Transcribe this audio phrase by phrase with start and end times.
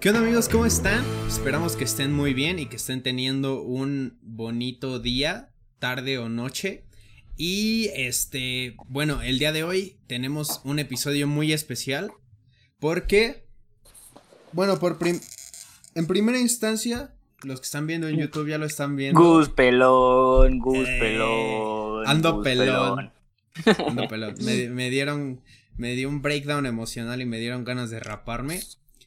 [0.00, 0.48] ¿Qué onda amigos?
[0.48, 1.04] ¿Cómo están?
[1.28, 6.86] Esperamos que estén muy bien y que estén teniendo un bonito día, tarde o noche.
[7.36, 12.10] Y este, bueno, el día de hoy tenemos un episodio muy especial
[12.78, 13.44] porque,
[14.52, 19.20] bueno, por en primera instancia, los que están viendo en YouTube ya lo están viendo.
[19.20, 22.08] Gus pelón, Gus eh, pelón.
[22.08, 23.12] Ando pelón.
[23.86, 24.34] Ando pelón.
[24.40, 25.42] Me, me dieron,
[25.76, 28.60] me dio un breakdown emocional y me dieron ganas de raparme.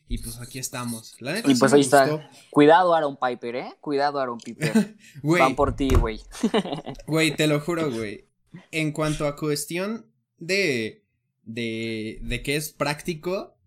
[0.08, 1.16] Y pues aquí estamos.
[1.22, 2.30] La neta y pues ahí está.
[2.52, 3.74] Cuidado, Aaron Piper, ¿eh?
[3.80, 4.96] Cuidado, Aaron Piper.
[5.24, 6.20] Van por ti, güey.
[7.08, 8.28] güey, te lo juro, güey.
[8.72, 10.06] En cuanto a cuestión
[10.38, 11.06] de.
[11.44, 12.20] de.
[12.22, 13.58] de que es práctico.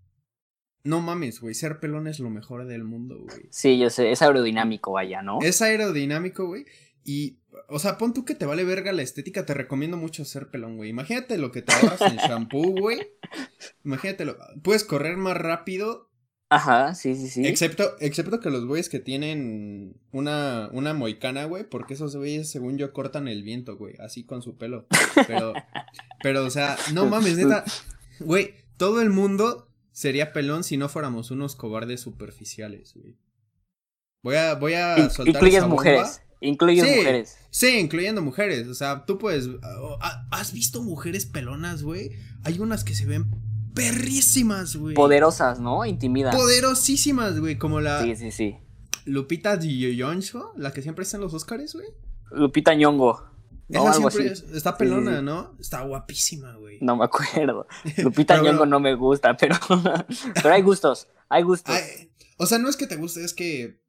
[0.85, 1.55] No mames, güey.
[1.55, 3.49] Ser pelón es lo mejor del mundo, güey.
[3.51, 4.13] Sí, yo sé.
[4.13, 5.39] Es aerodinámico, vaya, ¿no?
[5.43, 6.67] Es aerodinámico, güey.
[7.03, 7.41] Y.
[7.69, 9.47] O sea, pon tú que te vale verga la estética.
[9.47, 10.91] Te recomiendo mucho ser pelón, güey.
[10.91, 13.01] Imagínate lo que te ahorras en shampoo, güey.
[13.85, 14.37] Imagínatelo.
[14.63, 16.06] Puedes correr más rápido
[16.49, 17.47] Ajá, sí, sí, sí.
[17.47, 22.79] Excepto, excepto que los güeyes que tienen una, una moicana, güey, porque esos güeyes, según
[22.79, 24.87] yo, cortan el viento, güey, así con su pelo.
[25.27, 25.55] Pero,
[26.23, 27.65] pero, o sea, no mames, neta,
[28.21, 33.17] güey, todo el mundo sería pelón si no fuéramos unos cobardes superficiales, güey.
[34.23, 36.23] Voy a, voy a soltar Incluyes mujeres.
[36.41, 37.39] Incluyes mujeres.
[37.51, 38.69] Sí, incluyendo mujeres.
[38.69, 39.49] O sea, tú puedes.
[40.31, 42.11] ¿Has visto mujeres pelonas, güey?
[42.45, 43.25] Hay unas que se ven
[43.77, 44.95] perrísimas, güey.
[44.95, 45.85] Poderosas, ¿no?
[45.85, 46.35] Intimidas.
[46.35, 48.03] Poderosísimas, güey, como la...
[48.03, 48.57] Sí, sí, sí.
[49.05, 51.87] Lupita Nyong'o, la que siempre está en los Oscars, güey.
[52.33, 53.23] Lupita Nyong'o.
[53.69, 54.09] No,
[54.55, 55.55] está pelona, ¿no?
[55.61, 56.79] Está guapísima, güey.
[56.81, 57.67] No me acuerdo.
[57.99, 59.57] Lupita Nyong'o no me gusta, pero
[60.35, 61.77] pero hay gustos, hay gustos.
[62.39, 63.81] o sea, no es que te guste, es que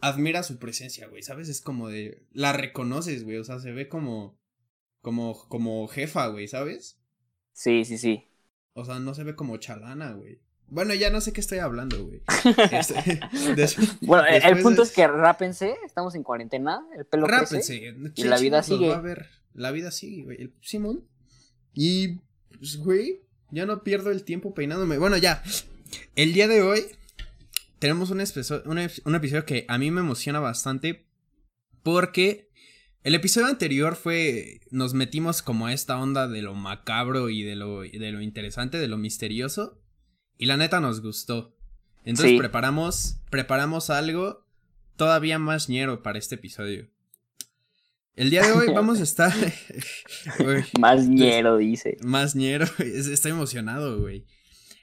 [0.00, 1.48] admira su presencia, güey, ¿sabes?
[1.48, 4.38] Es como de la reconoces, güey, o sea, se ve como
[5.02, 6.98] como como jefa, güey, ¿sabes?
[7.52, 8.31] Sí, sí, sí.
[8.74, 10.40] O sea, no se ve como chalana, güey.
[10.68, 12.22] Bueno, ya no sé qué estoy hablando, güey.
[12.72, 13.20] Este,
[14.00, 18.62] bueno, el punto es que rápense, estamos en cuarentena, el pelo rápense, y la vida
[18.62, 18.88] sigue.
[18.88, 20.52] Va a ver, la vida sigue, güey.
[20.62, 21.04] Simón.
[21.74, 22.20] Y,
[22.58, 24.96] pues, güey, ya no pierdo el tiempo peinándome.
[24.96, 25.42] Bueno, ya.
[26.16, 26.86] El día de hoy
[27.78, 31.06] tenemos un, un episodio que a mí me emociona bastante
[31.82, 32.51] porque
[33.04, 34.60] el episodio anterior fue.
[34.70, 38.78] Nos metimos como a esta onda de lo macabro y de lo, de lo interesante,
[38.78, 39.80] de lo misterioso.
[40.38, 41.56] Y la neta nos gustó.
[42.04, 43.20] Entonces preparamos.
[43.30, 44.46] Preparamos algo
[44.96, 46.88] todavía más ñero para este episodio.
[48.14, 49.32] El día de hoy vamos a estar.
[50.80, 51.96] más ñero, dice.
[52.02, 52.66] Más ñero.
[52.78, 54.26] Estoy emocionado, güey.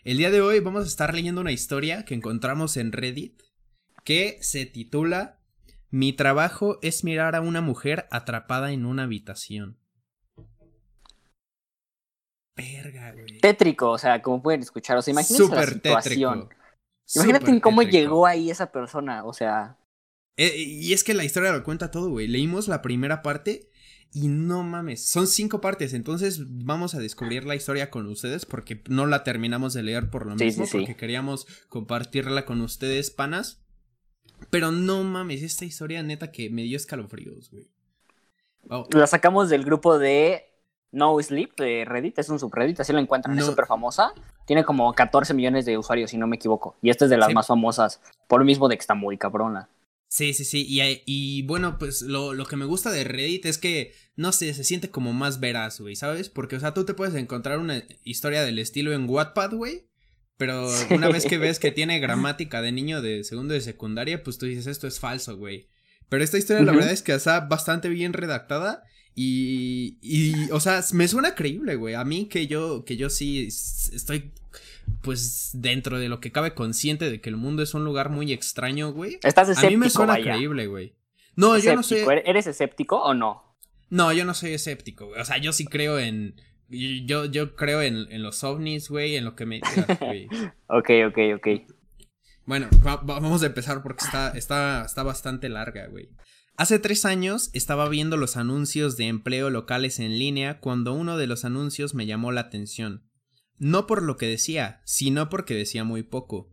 [0.04, 3.44] El día de hoy vamos a estar leyendo una historia que encontramos en Reddit.
[4.04, 5.39] Que se titula
[5.92, 9.78] mi trabajo es mirar a una mujer atrapada en una habitación.
[12.56, 13.40] Verga, güey.
[13.40, 14.98] Tétrico, o sea, como pueden escuchar.
[14.98, 16.50] O sea, imagínense la situación.
[17.16, 19.78] Imagínate cómo llegó ahí esa persona, o sea.
[20.38, 22.28] Eh, y es que la historia lo cuenta todo, güey.
[22.28, 23.70] Leímos la primera parte
[24.12, 28.82] y no mames, son cinco partes, entonces vamos a descubrir la historia con ustedes porque
[28.90, 33.62] no la terminamos de leer por lo mismo, porque queríamos compartirla con ustedes, panas.
[34.50, 37.68] Pero no mames, esta historia neta que me dio escalofríos, güey.
[38.92, 40.46] La sacamos del grupo de
[40.92, 44.14] No Sleep de Reddit, es un subreddit, así lo encuentran, es súper famosa.
[44.46, 46.76] Tiene como 14 millones de usuarios, si no me equivoco.
[46.82, 49.70] Y esta es de las más famosas, por lo mismo de que está muy cabrona.
[50.08, 50.66] Sí, sí, sí.
[50.68, 54.56] Y, y bueno, pues lo, lo, que me gusta de Reddit es que, no sé,
[54.56, 56.30] se siente como más veraz, güey, ¿sabes?
[56.30, 59.89] Porque, o sea, tú te puedes encontrar una historia del estilo en Wattpad, güey.
[60.40, 64.38] Pero una vez que ves que tiene gramática de niño de segundo de secundaria, pues
[64.38, 65.68] tú dices, esto es falso, güey.
[66.08, 68.86] Pero esta historia, la verdad es que está bastante bien redactada.
[69.16, 71.94] Y, y, o sea, me suena creíble, güey.
[71.94, 74.32] A mí que yo, que yo sí estoy,
[75.02, 78.32] pues, dentro de lo que cabe consciente de que el mundo es un lugar muy
[78.32, 79.20] extraño, güey.
[79.22, 80.96] Estás escéptico, A mí me suena creíble, güey.
[81.36, 82.06] No, yo no sé.
[82.26, 83.58] ¿Eres escéptico o no?
[83.90, 85.20] No, yo no soy escéptico, güey.
[85.20, 86.36] O sea, yo sí creo en,
[86.70, 89.62] yo, yo creo en, los ovnis, güey, en lo que me
[90.68, 91.48] ok, ok, ok.
[92.46, 96.10] Bueno, vamos a empezar porque está, está, está bastante larga, güey.
[96.58, 101.28] Hace tres años estaba viendo los anuncios de empleo locales en línea cuando uno de
[101.28, 103.10] los anuncios me llamó la atención.
[103.58, 106.52] No por lo que decía, sino porque decía muy poco.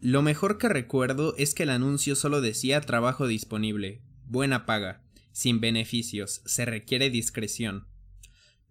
[0.00, 5.02] Lo mejor que recuerdo es que el anuncio solo decía trabajo disponible, buena paga,
[5.32, 7.86] sin beneficios, se requiere discreción.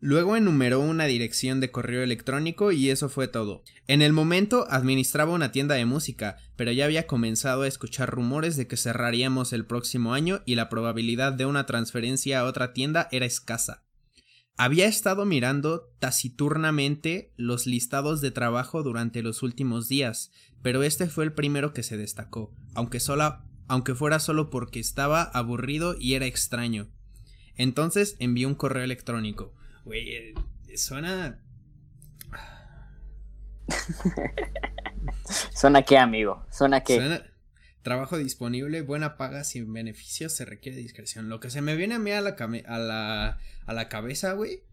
[0.01, 3.63] Luego enumeró una dirección de correo electrónico y eso fue todo.
[3.87, 8.57] En el momento administraba una tienda de música, pero ya había comenzado a escuchar rumores
[8.57, 13.07] de que cerraríamos el próximo año y la probabilidad de una transferencia a otra tienda
[13.11, 13.83] era escasa.
[14.57, 20.31] Había estado mirando taciturnamente los listados de trabajo durante los últimos días,
[20.61, 22.99] pero este fue el primero que se destacó, aunque,
[23.67, 26.87] aunque fuera solo porque estaba aburrido y era extraño.
[27.57, 29.53] Entonces envió un correo electrónico.
[29.85, 30.33] Güey, eh,
[30.75, 31.39] suena...
[35.55, 36.45] ¿Suena qué, amigo?
[36.51, 36.95] ¿Suena qué?
[36.95, 37.23] Suena...
[37.83, 41.29] Trabajo disponible, buena paga sin beneficios, se requiere discreción.
[41.29, 42.35] Lo que se me viene a mí a la,
[42.67, 43.37] a la,
[43.67, 44.63] a la cabeza, güey,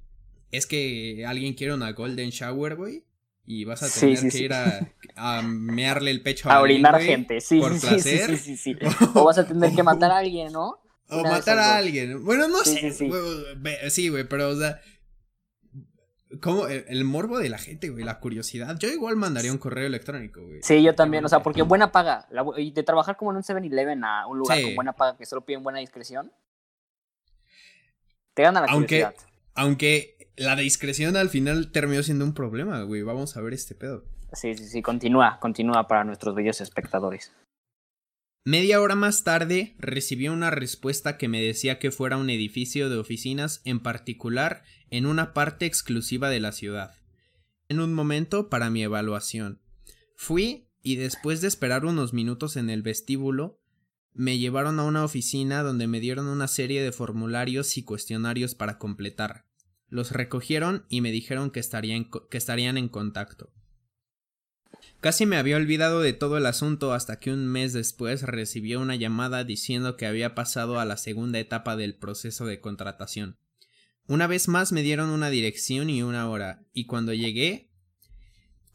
[0.51, 3.05] es que alguien quiere una golden shower, güey.
[3.45, 7.61] Y vas a tener que ir a, mearle el pecho a, a orinar gente, sí,
[7.61, 8.39] por placer.
[8.39, 10.79] sí, sí, sí, O vas a tener que matar a alguien, ¿no?
[11.11, 12.25] O matar a alguien.
[12.25, 12.91] Bueno, no sé.
[13.91, 14.81] Sí, güey, pero, o sea,
[16.41, 18.79] como el, morbo de la gente, güey, la curiosidad.
[18.79, 20.63] Yo igual mandaría un correo electrónico, güey.
[20.63, 22.27] Sí, yo también, o sea, porque buena paga.
[22.57, 25.45] y de trabajar como en un 7-Eleven a un lugar con buena paga que solo
[25.45, 26.33] piden buena discreción.
[28.35, 29.15] Te gana la aunque, curiosidad.
[29.55, 33.03] Aunque la discreción al final terminó siendo un problema, güey.
[33.03, 34.05] Vamos a ver este pedo.
[34.33, 37.33] Sí, sí, sí, continúa, continúa para nuestros bellos espectadores.
[38.45, 42.97] Media hora más tarde recibí una respuesta que me decía que fuera un edificio de
[42.97, 46.93] oficinas en particular en una parte exclusiva de la ciudad.
[47.69, 49.63] En un momento para mi evaluación.
[50.17, 53.61] Fui y después de esperar unos minutos en el vestíbulo,
[54.13, 58.77] me llevaron a una oficina donde me dieron una serie de formularios y cuestionarios para
[58.77, 59.47] completar.
[59.87, 63.53] Los recogieron y me dijeron que estarían, que estarían en contacto.
[65.03, 68.95] Casi me había olvidado de todo el asunto hasta que un mes después recibió una
[68.95, 73.37] llamada diciendo que había pasado a la segunda etapa del proceso de contratación.
[74.07, 77.73] Una vez más me dieron una dirección y una hora, y cuando llegué,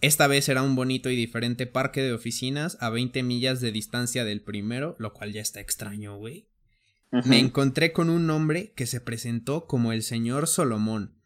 [0.01, 4.25] esta vez era un bonito y diferente parque de oficinas a 20 millas de distancia
[4.25, 6.49] del primero, lo cual ya está extraño, güey.
[7.23, 11.16] Me encontré con un hombre que se presentó como el señor Solomón,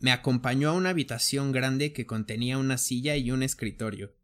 [0.00, 4.14] me acompañó a una habitación grande que contenía una silla y un escritorio.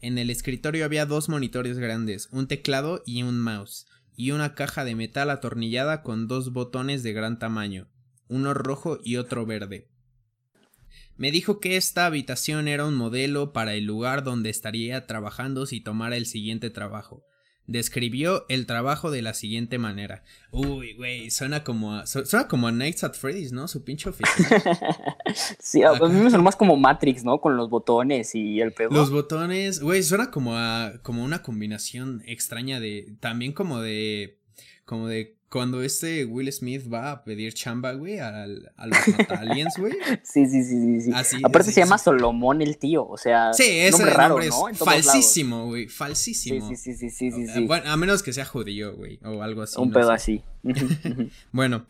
[0.00, 3.86] En el escritorio había dos monitores grandes, un teclado y un mouse,
[4.16, 7.90] y una caja de metal atornillada con dos botones de gran tamaño,
[8.28, 9.90] uno rojo y otro verde.
[11.16, 15.80] Me dijo que esta habitación era un modelo para el lugar donde estaría trabajando si
[15.80, 17.24] tomara el siguiente trabajo,
[17.66, 20.22] describió el trabajo de la siguiente manera.
[20.50, 23.68] Uy, güey, suena como a, suena como a Nights at Freddy's, ¿no?
[23.68, 24.48] Su pinche oficina.
[25.58, 27.40] sí, a mí me suena más como Matrix, ¿no?
[27.40, 28.90] Con los botones y el pedo.
[28.90, 34.38] Los botones, güey, suena como a como una combinación extraña de también como de
[34.84, 38.98] como de cuando este Will Smith va a pedir chamba, güey, al, a los
[39.30, 39.92] aliens, güey.
[40.22, 41.12] Sí, sí, sí, sí.
[41.24, 41.40] sí.
[41.44, 43.52] Aparte se llama Solomón el tío, o sea.
[43.52, 46.68] Sí, ese nombre raro, es falsísimo, güey, falsísimo.
[46.68, 49.62] Sí, sí, sí, sí, sí, sí, Bueno, a menos que sea judío, güey, o algo
[49.62, 49.80] así.
[49.80, 50.42] Un pedo así.
[51.52, 51.86] bueno.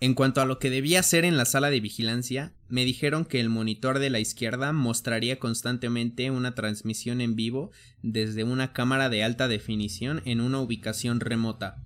[0.00, 3.40] En cuanto a lo que debía hacer en la sala de vigilancia, me dijeron que
[3.40, 7.70] el monitor de la izquierda mostraría constantemente una transmisión en vivo
[8.02, 11.82] desde una cámara de alta definición en una ubicación remota,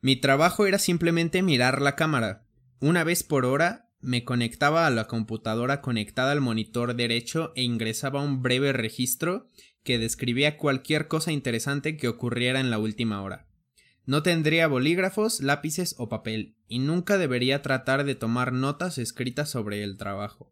[0.00, 2.46] mi trabajo era simplemente mirar la cámara.
[2.80, 8.22] Una vez por hora me conectaba a la computadora conectada al monitor derecho e ingresaba
[8.22, 9.48] un breve registro
[9.82, 13.46] que describía cualquier cosa interesante que ocurriera en la última hora.
[14.06, 19.82] No tendría bolígrafos, lápices o papel, y nunca debería tratar de tomar notas escritas sobre
[19.82, 20.50] el trabajo.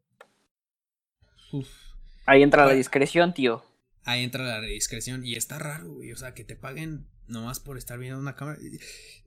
[2.26, 3.64] Ahí entra la discreción, tío.
[4.09, 7.77] Ahí entra la discreción, y está raro, güey, o sea, que te paguen nomás por
[7.77, 8.59] estar viendo una cámara.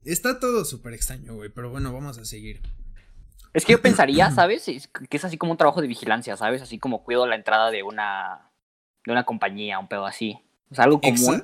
[0.03, 2.61] Está todo súper extraño, güey, pero bueno, vamos a seguir.
[3.53, 4.65] Es que yo pensaría, ¿sabes?
[4.65, 6.63] Que es así como un trabajo de vigilancia, ¿sabes?
[6.63, 8.49] Así como cuido la entrada de una
[9.05, 10.39] de una compañía, un pedo así.
[10.71, 11.43] O sea, algo común.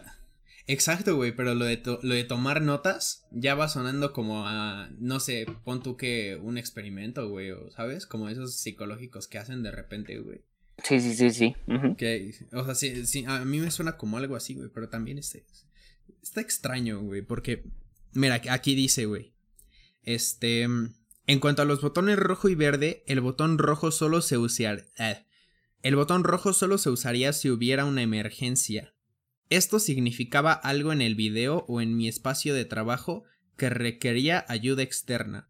[0.66, 5.20] Exacto, güey, pero lo de, lo de tomar notas ya va sonando como a, no
[5.20, 8.08] sé, pon tú que un experimento, güey, o, ¿sabes?
[8.08, 10.42] Como esos psicológicos que hacen de repente, güey.
[10.84, 11.56] Sí, sí, sí, sí.
[12.54, 15.46] o sea, sí, sí, a mí me suena como algo así, güey, pero también este,
[16.22, 17.64] está extraño, güey, porque,
[18.14, 19.34] mira, aquí dice, güey,
[20.04, 24.86] este, en cuanto a los botones rojo y verde, el botón rojo solo se usaría,
[24.98, 25.26] eh,
[25.82, 28.94] el botón rojo solo se usaría si hubiera una emergencia.
[29.50, 33.24] Esto significaba algo en el video o en mi espacio de trabajo
[33.56, 35.50] que requería ayuda externa.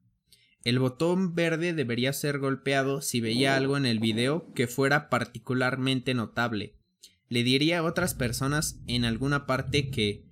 [0.67, 6.13] El botón verde debería ser golpeado si veía algo en el video que fuera particularmente
[6.13, 6.75] notable.
[7.29, 10.25] Le diría a otras personas en alguna parte que,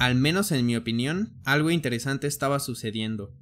[0.00, 3.32] al menos en mi opinión, algo interesante estaba sucediendo.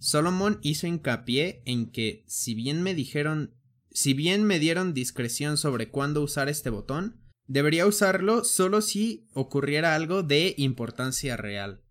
[0.00, 3.54] Solomon hizo hincapié en que, si bien me dijeron,
[3.92, 9.94] si bien me dieron discreción sobre cuándo usar este botón, debería usarlo solo si ocurriera
[9.94, 11.85] algo de importancia real.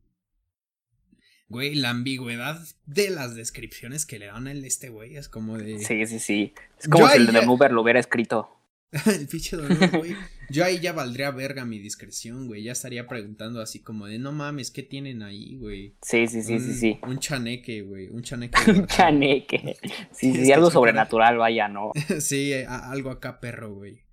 [1.47, 5.79] Güey, la ambigüedad de las descripciones que le dan a este güey es como de.
[5.79, 6.53] Sí, sí, sí.
[6.79, 8.49] Es como si el de Uber lo hubiera escrito.
[9.05, 10.15] el pinche güey.
[10.49, 12.63] Yo ahí ya valdría verga mi discreción, güey.
[12.63, 15.95] Ya estaría preguntando así como de no mames, ¿qué tienen ahí, güey?
[16.01, 16.99] Sí, sí, sí, sí, sí.
[17.03, 18.09] Un chaneque, güey.
[18.09, 18.59] Un chaneque.
[18.71, 19.77] un chaneque.
[20.11, 21.91] Sí, sí, algo sobrenatural, vaya, ¿no?
[22.19, 24.03] sí, algo acá perro, güey.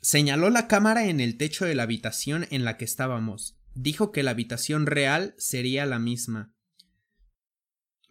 [0.00, 3.55] Señaló la cámara en el techo de la habitación en la que estábamos.
[3.76, 6.50] Dijo que la habitación real sería la misma.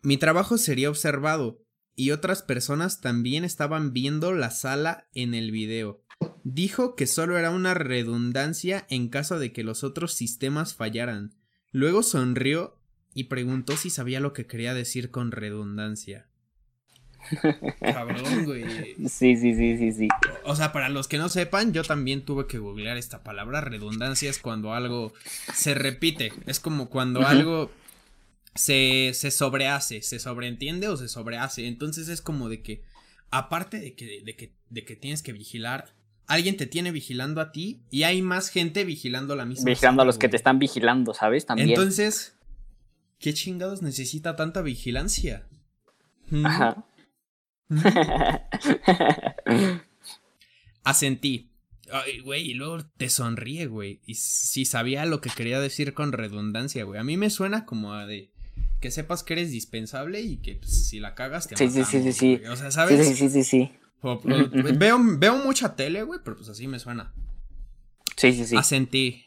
[0.04, 6.04] Mi trabajo sería observado, y otras personas también estaban viendo la sala en el video.
[6.44, 11.34] Dijo que solo era una redundancia en caso de que los otros sistemas fallaran.
[11.72, 12.80] Luego sonrió
[13.16, 16.30] y preguntó si sabía lo que quería decir con redundancia.
[17.80, 18.66] Cabrón, güey.
[19.10, 20.08] Sí, sí, sí, sí, sí.
[20.44, 23.62] O sea, para los que no sepan, yo también tuve que googlear esta palabra.
[23.62, 25.14] Redundancia es cuando algo
[25.54, 26.34] se repite.
[26.46, 27.72] Es como cuando algo
[28.56, 31.68] se, se sobrehace, se sobreentiende o se sobrehace.
[31.68, 32.84] Entonces es como de que,
[33.30, 35.94] aparte de que, de que, de que tienes que vigilar,
[36.28, 39.66] alguien te tiene vigilando a ti y hay más gente vigilando la misma.
[39.66, 41.46] Vigilando a los que te están vigilando, ¿sabes?
[41.46, 41.70] También.
[41.70, 42.36] Entonces,
[43.20, 45.48] ¿qué chingados necesita tanta vigilancia?
[46.30, 46.46] ¿Mm?
[46.46, 46.86] Ajá.
[50.84, 51.52] Asentí.
[51.92, 54.02] Ay, güey, y luego te sonríe, güey.
[54.06, 57.00] Y si sabía lo que quería decir con redundancia, güey.
[57.00, 58.32] A mí me suena como a de
[58.82, 62.02] que sepas que eres dispensable y que pues, si la cagas te sí, sí, sí,
[62.02, 62.42] sí, sí.
[62.50, 63.08] O sea, ¿sabes?
[63.08, 63.72] Sí, sí, sí, sí.
[64.78, 67.14] veo, veo mucha tele, güey, pero pues así me suena.
[68.16, 68.56] Sí, sí, sí.
[68.56, 69.26] Asentí.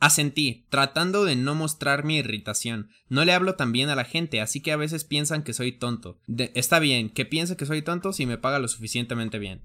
[0.00, 2.90] Asentí, tratando de no mostrar mi irritación.
[3.08, 5.72] No le hablo tan bien a la gente, así que a veces piensan que soy
[5.72, 6.18] tonto.
[6.54, 9.62] está bien, que piense que soy tonto si me paga lo suficientemente bien.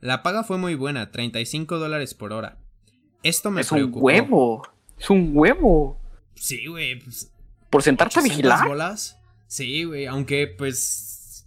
[0.00, 2.58] La paga fue muy buena, 35 dólares por hora.
[3.22, 4.62] Esto me es un huevo.
[4.98, 6.00] Es un huevo.
[6.34, 6.98] Sí, güey.
[7.00, 7.32] Pues,
[7.70, 8.68] ¿Por sentarte a vigilar?
[8.68, 9.18] Bolas?
[9.46, 11.46] Sí, güey, aunque pues...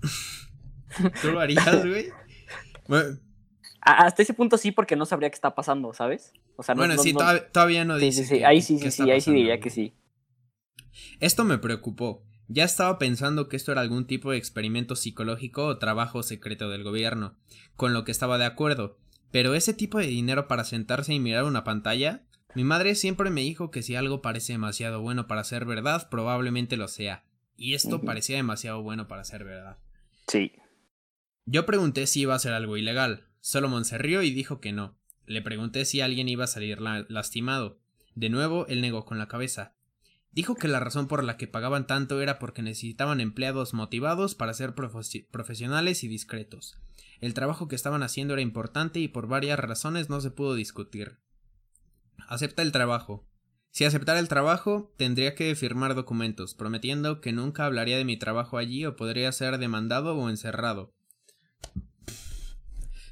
[1.22, 2.12] ¿Tú lo harías, güey?
[3.80, 6.32] Hasta ese punto sí, porque no sabría qué está pasando, ¿sabes?
[6.56, 7.14] O sea, no, bueno, sí,
[7.52, 8.22] Todavía, no dice.
[8.22, 8.44] Sí, sí, sí.
[8.44, 9.94] Ahí sí, sí, sí, ahí sí diría que sí.
[11.20, 12.24] Esto me preocupó.
[12.48, 16.82] Ya estaba pensando que esto era algún tipo de experimento psicológico o trabajo secreto del
[16.82, 17.36] gobierno,
[17.76, 18.98] con lo que estaba de acuerdo.
[19.30, 22.22] Pero ese tipo de dinero para sentarse y mirar una pantalla,
[22.54, 26.78] mi madre siempre me dijo que si algo parece demasiado bueno para ser verdad, probablemente
[26.78, 27.24] lo sea.
[27.56, 29.78] Y esto parecía demasiado bueno para ser verdad.
[30.26, 30.52] Sí.
[31.44, 33.27] Yo pregunté si iba a ser algo ilegal.
[33.40, 34.96] Solomon se rió y dijo que no.
[35.26, 37.80] Le pregunté si alguien iba a salir lastimado.
[38.14, 39.74] De nuevo, él negó con la cabeza.
[40.32, 44.54] Dijo que la razón por la que pagaban tanto era porque necesitaban empleados motivados para
[44.54, 46.78] ser profesionales y discretos.
[47.20, 51.18] El trabajo que estaban haciendo era importante y por varias razones no se pudo discutir.
[52.28, 53.26] Acepta el trabajo.
[53.70, 58.58] Si aceptara el trabajo, tendría que firmar documentos, prometiendo que nunca hablaría de mi trabajo
[58.58, 60.94] allí o podría ser demandado o encerrado.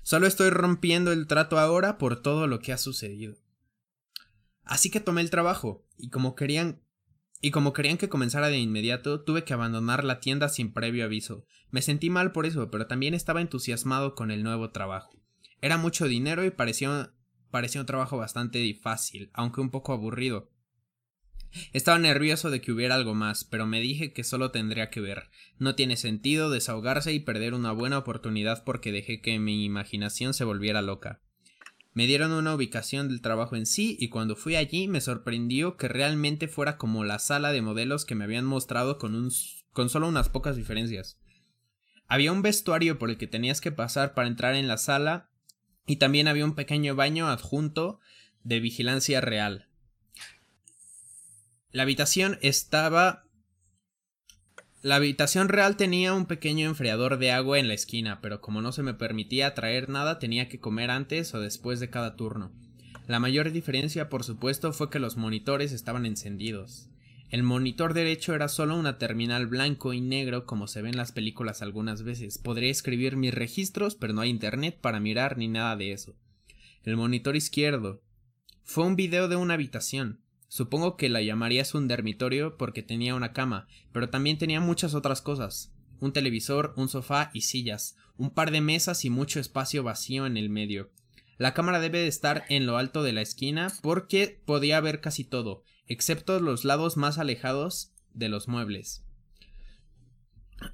[0.07, 3.35] Solo estoy rompiendo el trato ahora por todo lo que ha sucedido.
[4.63, 6.81] Así que tomé el trabajo, y como querían
[7.41, 11.45] y como querían que comenzara de inmediato, tuve que abandonar la tienda sin previo aviso.
[11.73, 15.21] Me sentí mal por eso, pero también estaba entusiasmado con el nuevo trabajo.
[15.61, 17.13] Era mucho dinero y parecía
[17.51, 20.53] parecía un trabajo bastante fácil, aunque un poco aburrido.
[21.73, 25.31] Estaba nervioso de que hubiera algo más, pero me dije que solo tendría que ver.
[25.59, 30.45] No tiene sentido desahogarse y perder una buena oportunidad porque dejé que mi imaginación se
[30.45, 31.21] volviera loca.
[31.97, 35.89] Me dieron una ubicación del trabajo en sí y cuando fui allí me sorprendió que
[35.89, 39.33] realmente fuera como la sala de modelos que me habían mostrado con, un,
[39.73, 41.19] con solo unas pocas diferencias.
[42.07, 45.31] Había un vestuario por el que tenías que pasar para entrar en la sala
[45.87, 48.01] y también había un pequeño baño adjunto
[48.45, 49.66] de vigilancia real.
[51.77, 53.27] La habitación estaba...
[54.81, 58.73] La habitación real tenía un pequeño enfriador de agua en la esquina, pero como no
[58.73, 62.51] se me permitía traer nada tenía que comer antes o después de cada turno.
[63.07, 66.89] La mayor diferencia, por supuesto, fue que los monitores estaban encendidos.
[67.29, 71.13] El monitor derecho era solo una terminal blanco y negro como se ve en las
[71.13, 72.39] películas algunas veces.
[72.39, 76.17] Podría escribir mis registros, pero no hay internet para mirar ni nada de eso.
[76.85, 78.03] El monitor izquierdo
[78.65, 80.23] fue un video de una habitación.
[80.49, 85.23] Supongo que la llamarías un dormitorio porque tenía una cama, pero también tenía muchas otras
[85.23, 85.73] cosas.
[85.99, 90.37] Un televisor, un sofá y sillas, un par de mesas y mucho espacio vacío en
[90.37, 90.91] el medio.
[91.39, 95.25] La cámara debe de estar en lo alto de la esquina porque podía ver casi
[95.25, 99.05] todo, excepto los lados más alejados de los muebles.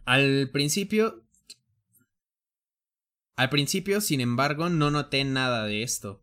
[0.05, 1.25] Al principio...
[3.35, 6.23] Al principio, sin embargo, no noté nada de esto.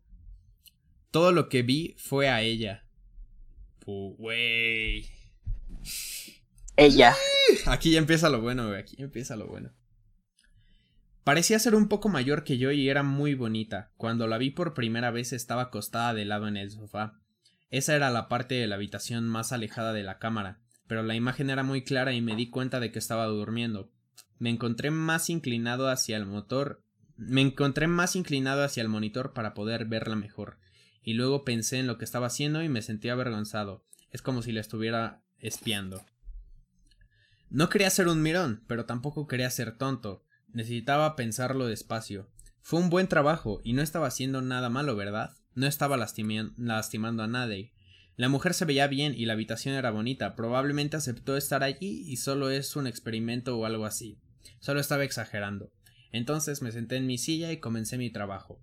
[1.10, 2.86] Todo lo que vi fue a ella.
[4.18, 5.10] Güey.
[6.76, 7.14] Ella.
[7.66, 8.80] Aquí ya empieza lo bueno, güey.
[8.80, 9.72] Aquí empieza lo bueno.
[11.24, 13.92] Parecía ser un poco mayor que yo y era muy bonita.
[13.96, 17.20] Cuando la vi por primera vez estaba acostada de lado en el sofá.
[17.70, 21.50] Esa era la parte de la habitación más alejada de la cámara, pero la imagen
[21.50, 23.92] era muy clara y me di cuenta de que estaba durmiendo.
[24.38, 26.82] Me encontré más inclinado hacia el motor.
[27.16, 30.58] Me encontré más inclinado hacia el monitor para poder verla mejor.
[31.02, 33.84] Y luego pensé en lo que estaba haciendo y me sentí avergonzado.
[34.10, 36.04] Es como si la estuviera espiando.
[37.48, 40.24] No quería ser un mirón, pero tampoco quería ser tonto.
[40.52, 42.30] Necesitaba pensarlo despacio.
[42.60, 45.36] Fue un buen trabajo y no estaba haciendo nada malo, ¿verdad?
[45.54, 47.72] No estaba lastimando a nadie.
[48.16, 50.36] La mujer se veía bien y la habitación era bonita.
[50.36, 54.18] Probablemente aceptó estar allí y solo es un experimento o algo así.
[54.60, 55.72] Solo estaba exagerando.
[56.12, 58.60] Entonces me senté en mi silla y comencé mi trabajo.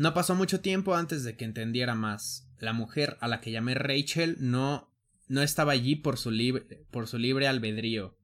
[0.00, 2.48] No pasó mucho tiempo antes de que entendiera más.
[2.58, 4.90] La mujer a la que llamé Rachel no
[5.28, 8.16] no estaba allí por su libre por su libre albedrío.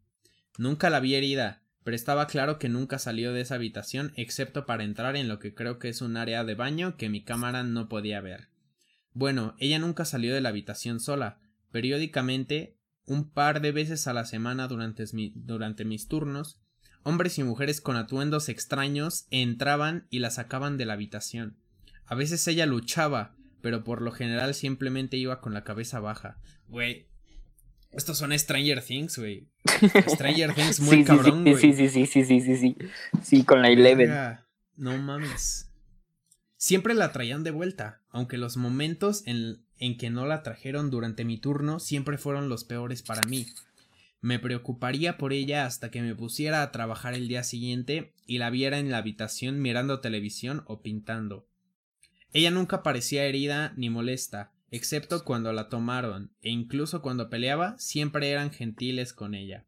[0.57, 4.85] Nunca la vi herida, pero estaba claro que nunca salió de esa habitación excepto para
[4.85, 7.91] entrar en lo que creo que es un área de baño que mi cámara no
[7.91, 8.49] podía ver.
[9.13, 11.41] Bueno, ella nunca salió de la habitación sola.
[11.73, 15.05] Periódicamente, un par de veces a la semana durante,
[15.35, 16.59] durante mis turnos,
[17.03, 21.59] hombres y mujeres con atuendos extraños entraban y la sacaban de la habitación.
[22.07, 26.39] A veces ella luchaba, pero por lo general simplemente iba con la cabeza baja.
[26.69, 27.07] Güey,
[27.93, 29.49] estos son Stranger Things, güey.
[30.09, 31.57] Stranger Things muy cabrón, güey.
[31.57, 32.77] Sí, sí, sí, sí, sí, sí, sí.
[33.23, 34.13] Sí, con la Eleven.
[34.77, 35.73] No mames.
[36.57, 41.25] Siempre la traían de vuelta, aunque los momentos en, en que no la trajeron durante
[41.25, 43.47] mi turno siempre fueron los peores para mí.
[44.21, 48.51] Me preocuparía por ella hasta que me pusiera a trabajar el día siguiente y la
[48.51, 51.47] viera en la habitación mirando televisión o pintando.
[52.33, 58.31] Ella nunca parecía herida ni molesta, excepto cuando la tomaron, e incluso cuando peleaba, siempre
[58.31, 59.65] eran gentiles con ella.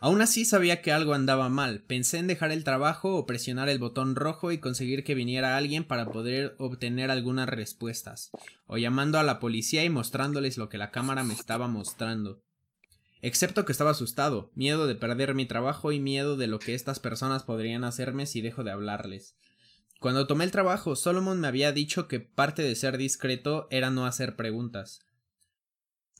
[0.00, 3.80] Aún así sabía que algo andaba mal, pensé en dejar el trabajo o presionar el
[3.80, 8.30] botón rojo y conseguir que viniera alguien para poder obtener algunas respuestas,
[8.66, 12.40] o llamando a la policía y mostrándoles lo que la cámara me estaba mostrando.
[13.22, 17.00] Excepto que estaba asustado, miedo de perder mi trabajo y miedo de lo que estas
[17.00, 19.34] personas podrían hacerme si dejo de hablarles.
[19.98, 24.06] Cuando tomé el trabajo, Solomon me había dicho que parte de ser discreto era no
[24.06, 25.00] hacer preguntas.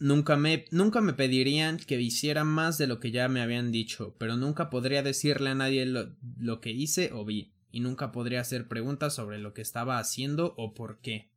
[0.01, 4.17] Nunca me, nunca me pedirían que hiciera más de lo que ya me habían dicho,
[4.19, 8.41] pero nunca podría decirle a nadie lo, lo que hice o vi, y nunca podría
[8.41, 11.31] hacer preguntas sobre lo que estaba haciendo o por qué.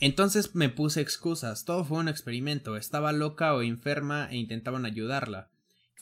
[0.00, 5.50] Entonces me puse excusas, todo fue un experimento, estaba loca o enferma e intentaban ayudarla.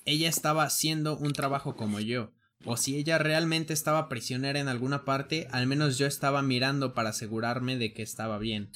[0.05, 2.33] Ella estaba haciendo un trabajo como yo,
[2.65, 7.11] o si ella realmente estaba prisionera en alguna parte, al menos yo estaba mirando para
[7.11, 8.71] asegurarme de que estaba bien.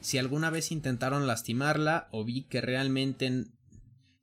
[0.00, 3.46] Si alguna vez intentaron lastimarla o vi que realmente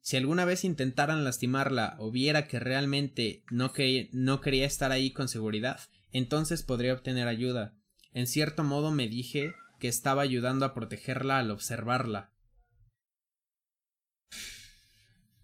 [0.02, 5.12] si alguna vez intentaran lastimarla o viera que realmente no, que no quería estar ahí
[5.12, 5.82] con seguridad,
[6.12, 7.78] entonces podría obtener ayuda.
[8.12, 12.34] En cierto modo me dije que estaba ayudando a protegerla al observarla.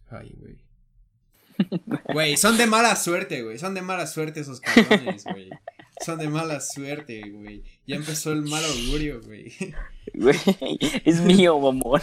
[0.10, 0.64] Ay, güey.
[2.13, 3.58] Güey, son de mala suerte, güey.
[3.60, 5.50] Son de mala suerte esos cabrones, güey.
[6.04, 7.63] Son de mala suerte, güey.
[7.88, 9.54] Ya empezó el mal augurio, güey.
[10.13, 10.38] Güey,
[11.06, 12.02] es mío, mamón.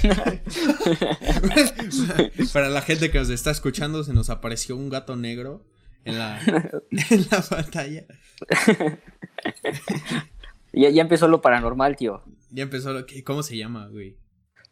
[2.52, 5.64] Para la gente que nos está escuchando, se nos apareció un gato negro
[6.04, 6.40] en la,
[7.10, 8.04] en la pantalla.
[10.72, 12.22] Ya, ya empezó lo paranormal, tío.
[12.50, 13.22] Ya empezó lo que.
[13.24, 14.16] ¿Cómo se llama, güey?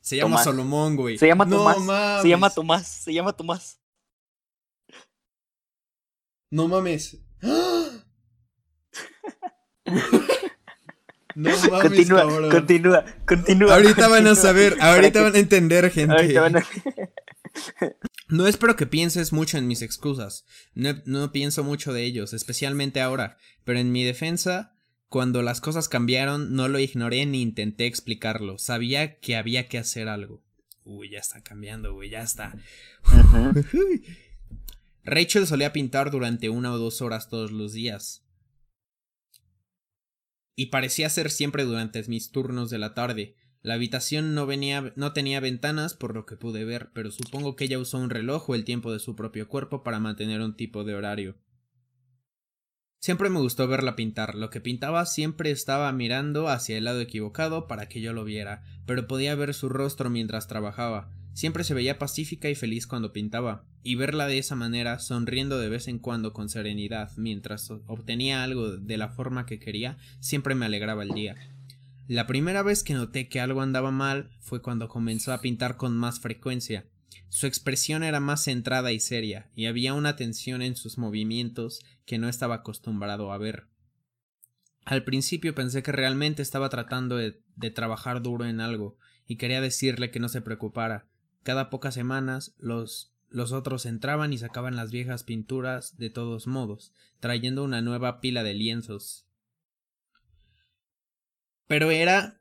[0.00, 1.18] Se llama Solomón, güey.
[1.18, 2.22] Se llama Tomás.
[2.22, 2.86] se llama Tomás.
[2.86, 3.79] Se llama Tomás.
[6.50, 7.18] No mames.
[11.36, 12.50] No mames, continúa, cabrón.
[12.50, 13.74] continúa, continúa.
[13.74, 16.12] Ahorita van a saber, ahorita van a entender, gente.
[16.14, 16.66] Ahorita van a-
[18.28, 20.44] No espero que pienses mucho en mis excusas.
[20.74, 23.38] No, no pienso mucho de ellos, especialmente ahora.
[23.64, 24.74] Pero en mi defensa,
[25.08, 28.58] cuando las cosas cambiaron, no lo ignoré ni intenté explicarlo.
[28.58, 30.42] Sabía que había que hacer algo.
[30.84, 32.54] Uy, ya está cambiando, güey, ya está.
[33.04, 33.62] Ujú.
[35.04, 38.26] Rachel solía pintar durante una o dos horas todos los días.
[40.54, 43.36] Y parecía ser siempre durante mis turnos de la tarde.
[43.62, 44.46] La habitación no,
[44.96, 48.50] no tenía ventanas por lo que pude ver, pero supongo que ella usó un reloj
[48.50, 51.36] o el tiempo de su propio cuerpo para mantener un tipo de horario.
[53.00, 54.34] Siempre me gustó verla pintar.
[54.34, 58.62] Lo que pintaba siempre estaba mirando hacia el lado equivocado para que yo lo viera,
[58.84, 61.10] pero podía ver su rostro mientras trabajaba.
[61.32, 65.68] Siempre se veía pacífica y feliz cuando pintaba, y verla de esa manera, sonriendo de
[65.68, 70.66] vez en cuando con serenidad, mientras obtenía algo de la forma que quería, siempre me
[70.66, 71.36] alegraba el día.
[72.08, 75.96] La primera vez que noté que algo andaba mal fue cuando comenzó a pintar con
[75.96, 76.84] más frecuencia.
[77.28, 82.18] Su expresión era más centrada y seria, y había una tensión en sus movimientos que
[82.18, 83.68] no estaba acostumbrado a ver.
[84.84, 89.60] Al principio pensé que realmente estaba tratando de, de, trabajar duro en algo, y quería
[89.60, 91.06] decirle que no se preocupara.
[91.42, 96.92] Cada pocas semanas los los otros entraban y sacaban las viejas pinturas de todos modos,
[97.20, 99.26] trayendo una nueva pila de lienzos.
[101.68, 102.40] Pero era.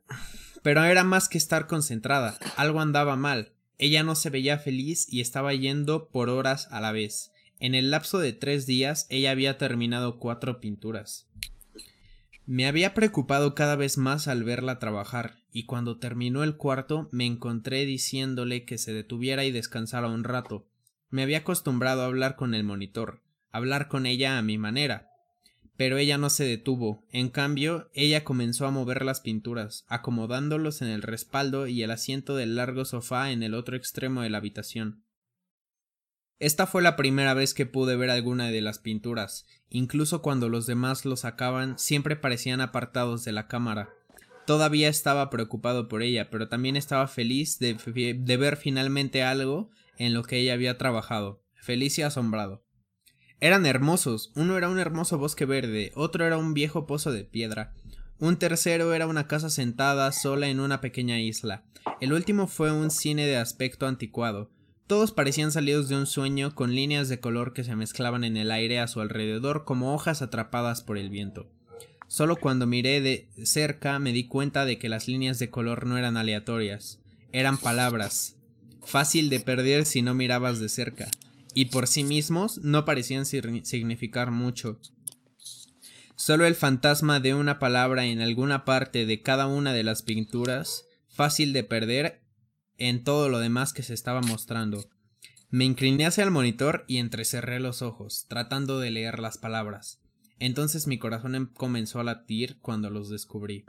[0.62, 2.38] Pero era más que estar concentrada.
[2.56, 3.54] Algo andaba mal.
[3.78, 7.30] Ella no se veía feliz y estaba yendo por horas a la vez.
[7.60, 11.28] En el lapso de tres días ella había terminado cuatro pinturas.
[12.46, 17.26] Me había preocupado cada vez más al verla trabajar, y cuando terminó el cuarto me
[17.26, 20.66] encontré diciéndole que se detuviera y descansara un rato.
[21.10, 23.20] Me había acostumbrado a hablar con el monitor,
[23.52, 25.10] hablar con ella a mi manera,
[25.76, 27.04] pero ella no se detuvo.
[27.10, 32.36] En cambio, ella comenzó a mover las pinturas, acomodándolos en el respaldo y el asiento
[32.36, 35.02] del largo sofá en el otro extremo de la habitación.
[36.40, 40.64] Esta fue la primera vez que pude ver alguna de las pinturas, incluso cuando los
[40.64, 43.90] demás los sacaban siempre parecían apartados de la cámara.
[44.46, 47.74] Todavía estaba preocupado por ella, pero también estaba feliz de,
[48.18, 52.64] de ver finalmente algo en lo que ella había trabajado, feliz y asombrado.
[53.40, 57.74] Eran hermosos, uno era un hermoso bosque verde, otro era un viejo pozo de piedra,
[58.18, 61.64] un tercero era una casa sentada sola en una pequeña isla,
[62.00, 64.50] el último fue un cine de aspecto anticuado,
[64.90, 68.50] todos parecían salidos de un sueño con líneas de color que se mezclaban en el
[68.50, 71.46] aire a su alrededor como hojas atrapadas por el viento.
[72.08, 75.96] Solo cuando miré de cerca me di cuenta de que las líneas de color no
[75.96, 76.98] eran aleatorias,
[77.30, 78.34] eran palabras,
[78.84, 81.08] fácil de perder si no mirabas de cerca
[81.54, 84.80] y por sí mismos no parecían significar mucho.
[86.16, 90.86] Solo el fantasma de una palabra en alguna parte de cada una de las pinturas,
[91.06, 92.22] fácil de perder
[92.80, 94.90] en todo lo demás que se estaba mostrando.
[95.50, 100.00] Me incliné hacia el monitor y entrecerré los ojos, tratando de leer las palabras.
[100.38, 103.66] Entonces mi corazón em-, comenzó a latir cuando los descubrí.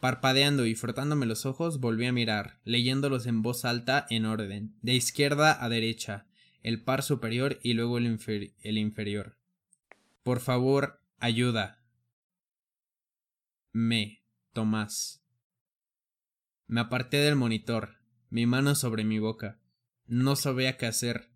[0.00, 4.94] Parpadeando y frotándome los ojos, volví a mirar, leyéndolos en voz alta en orden, de
[4.94, 6.26] izquierda a derecha,
[6.62, 9.38] el par superior y luego el, el inferior.
[10.22, 11.82] Por favor, ayuda.
[13.72, 15.24] Me, Tomás.
[16.66, 18.01] Me aparté del monitor,
[18.32, 19.60] mi mano sobre mi boca.
[20.06, 21.28] No sabía qué hacer.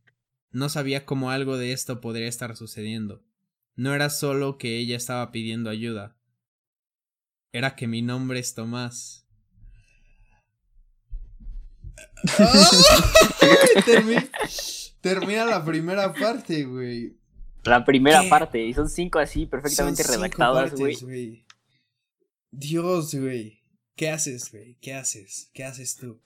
[0.51, 3.23] No sabía cómo algo de esto podría estar sucediendo.
[3.75, 6.17] No era solo que ella estaba pidiendo ayuda.
[7.53, 9.29] Era que mi nombre es Tomás.
[15.03, 17.19] Termina la primera parte, güey.
[17.65, 21.45] La primera parte, y son cinco así perfectamente redactadas, güey.
[22.51, 23.61] Dios, güey.
[23.95, 24.79] ¿Qué haces, güey?
[24.81, 25.51] ¿Qué haces?
[25.53, 26.23] ¿Qué haces tú?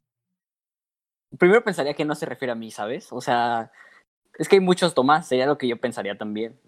[1.39, 3.09] Primero pensaría que no se refiere a mí, ¿sabes?
[3.13, 3.71] O sea,
[4.39, 6.61] es que hay muchos Tomás, sería lo que yo pensaría también.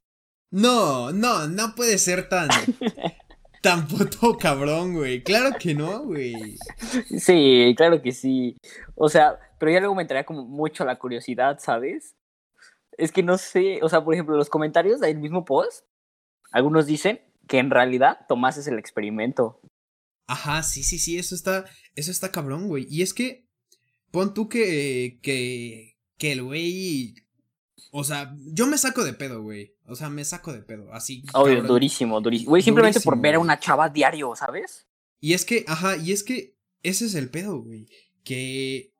[0.50, 2.48] No, no, no puede ser tan.
[3.62, 5.22] tan puto cabrón, güey.
[5.22, 6.58] Claro que no, güey.
[7.18, 8.56] Sí, claro que sí.
[8.94, 12.16] O sea, pero ya luego me entraría como mucho la curiosidad, ¿sabes?
[12.98, 15.86] Es que no sé, o sea, por ejemplo, los comentarios del mismo post,
[16.50, 19.60] algunos dicen que en realidad Tomás es el experimento.
[20.28, 22.86] Ajá, sí, sí, sí, eso está, eso está cabrón, güey.
[22.90, 23.41] Y es que,
[24.12, 27.16] pon tú que, que, que el güey,
[27.90, 29.74] o sea, yo me saco de pedo, güey.
[29.86, 31.24] O sea, me saco de pedo, así.
[31.34, 32.50] Obvio, durísimo, durísimo.
[32.50, 34.86] Güey, simplemente por ver a una chava diario, ¿sabes?
[35.20, 37.88] Y es que, ajá, y es que ese es el pedo, güey.
[38.22, 38.92] Que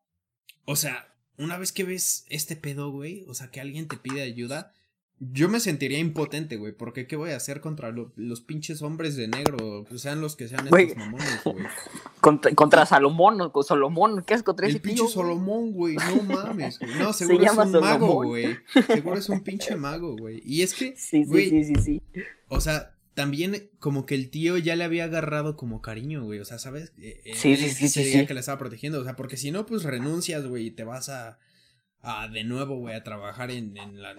[0.65, 4.23] o sea, una vez que ves este pedo, güey, o sea, que alguien te pide
[4.23, 4.73] ayuda,
[5.19, 9.29] yo me sentiría impotente, güey, porque ¿qué voy a hacer contra los pinches hombres de
[9.29, 9.87] negro?
[9.95, 11.65] Sean los que sean estos mamones, güey.
[12.55, 16.95] Contra, Salomón, Solomón, ¿qué es contra ese El pinche Solomón, güey, no mames, güey.
[16.99, 18.59] No, seguro es un mago, güey.
[18.87, 20.43] Seguro es un pinche mago, güey.
[20.45, 22.03] Y es que, sí, sí, sí, sí, sí.
[22.49, 26.41] O sea, también como que el tío ya le había agarrado como cariño, güey.
[26.41, 26.93] O sea, ¿sabes?
[26.99, 29.01] Eh, eh, sí, sí, sí, sí, que le estaba protegiendo.
[29.01, 31.39] O sea, porque si no, pues renuncias, güey, y te vas a,
[32.03, 34.15] a de nuevo, güey, a trabajar en, en, la,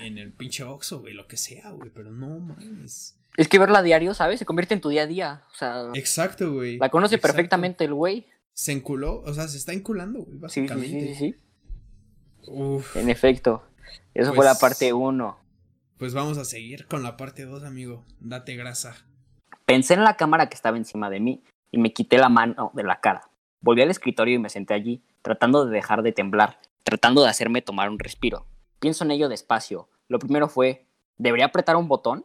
[0.00, 1.90] en el pinche Oxxo, güey, lo que sea, güey.
[1.90, 3.18] Pero no mames.
[3.36, 4.38] Es que verla a diario, ¿sabes?
[4.38, 5.42] Se convierte en tu día a día.
[5.52, 5.90] O sea.
[5.94, 6.78] Exacto, güey.
[6.78, 8.26] La conoce perfectamente el güey.
[8.52, 10.88] Se enculó, o sea, se está enculando, güey, básicamente.
[10.88, 11.32] Sí, sí, sí.
[11.32, 12.50] sí.
[12.50, 12.96] Uf.
[12.96, 13.62] En efecto.
[14.14, 15.38] Eso fue la pues parte uno.
[15.98, 18.04] Pues vamos a seguir con la parte 2, amigo.
[18.20, 18.96] Date grasa.
[19.64, 22.84] Pensé en la cámara que estaba encima de mí y me quité la mano de
[22.84, 23.30] la cara.
[23.60, 27.60] Volví al escritorio y me senté allí, tratando de dejar de temblar, tratando de hacerme
[27.60, 28.46] tomar un respiro.
[28.80, 29.90] Pienso en ello despacio.
[30.08, 30.86] Lo primero fue,
[31.18, 32.24] ¿debería apretar un botón?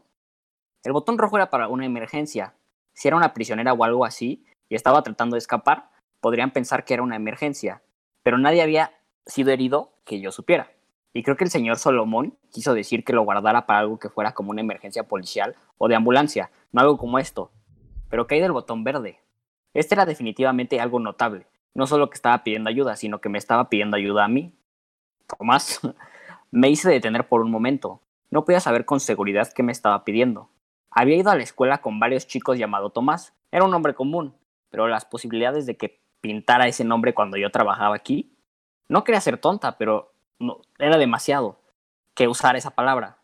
[0.84, 2.54] El botón rojo era para una emergencia.
[2.94, 5.90] Si era una prisionera o algo así, y estaba tratando de escapar,
[6.22, 7.84] podrían pensar que era una emergencia,
[8.24, 8.94] pero nadie había
[9.26, 10.72] sido herido que yo supiera.
[11.12, 14.34] Y creo que el señor Solomón quiso decir que lo guardara para algo que fuera
[14.34, 17.52] como una emergencia policial o de ambulancia, no algo como esto.
[18.10, 19.20] Pero caí del botón verde.
[19.74, 21.48] Este era definitivamente algo notable.
[21.74, 24.54] No solo que estaba pidiendo ayuda, sino que me estaba pidiendo ayuda a mí.
[25.38, 25.80] Tomás,
[26.52, 28.02] me hice detener por un momento.
[28.30, 30.50] No podía saber con seguridad qué me estaba pidiendo.
[30.90, 33.34] Había ido a la escuela con varios chicos llamado Tomás.
[33.52, 34.36] Era un nombre común,
[34.70, 38.32] pero las posibilidades de que pintara ese nombre cuando yo trabajaba aquí,
[38.88, 41.60] no quería ser tonta, pero no, era demasiado
[42.14, 43.18] que usar esa palabra.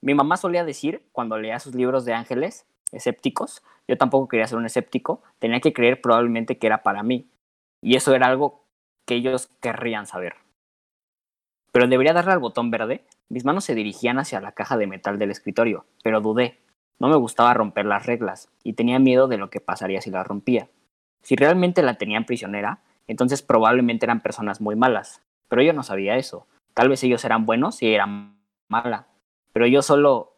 [0.00, 4.58] Mi mamá solía decir, cuando leía sus libros de ángeles escépticos, yo tampoco quería ser
[4.58, 7.28] un escéptico, tenía que creer probablemente que era para mí.
[7.82, 8.64] Y eso era algo
[9.04, 10.36] que ellos querrían saber.
[11.72, 13.04] Pero debería darle al botón verde.
[13.28, 16.60] Mis manos se dirigían hacia la caja de metal del escritorio, pero dudé.
[16.98, 20.26] No me gustaba romper las reglas, y tenía miedo de lo que pasaría si las
[20.26, 20.68] rompía.
[21.22, 26.16] Si realmente la tenían prisionera, entonces probablemente eran personas muy malas, pero yo no sabía
[26.16, 26.46] eso.
[26.74, 28.36] Tal vez ellos eran buenos y eran
[28.68, 29.08] mala,
[29.52, 30.36] pero yo solo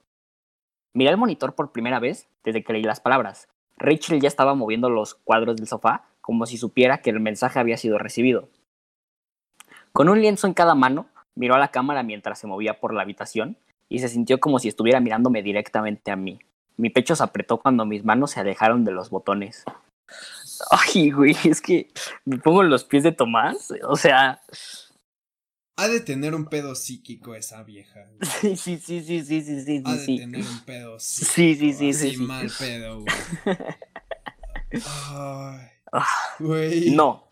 [0.95, 3.49] miré el monitor por primera vez desde que leí las palabras.
[3.77, 7.77] Rachel ya estaba moviendo los cuadros del sofá como si supiera que el mensaje había
[7.77, 8.49] sido recibido.
[9.93, 13.03] Con un lienzo en cada mano, miró a la cámara mientras se movía por la
[13.03, 13.59] habitación
[13.91, 16.39] y se sintió como si estuviera mirándome directamente a mí.
[16.79, 19.65] Mi pecho se apretó cuando mis manos se alejaron de los botones.
[20.71, 21.91] Ay, güey, es que
[22.25, 23.75] me pongo en los pies de Tomás.
[23.87, 24.41] O sea.
[25.77, 28.09] Ha de tener un pedo psíquico esa vieja.
[28.41, 29.83] Sí, sí, sí, sí, sí, sí, sí.
[29.85, 31.33] Ha de tener un pedo psíquico.
[31.35, 32.11] Sí, sí, sí, sí.
[32.13, 33.57] sí, mal pedo, güey.
[35.13, 35.74] Ay,
[36.95, 37.25] No,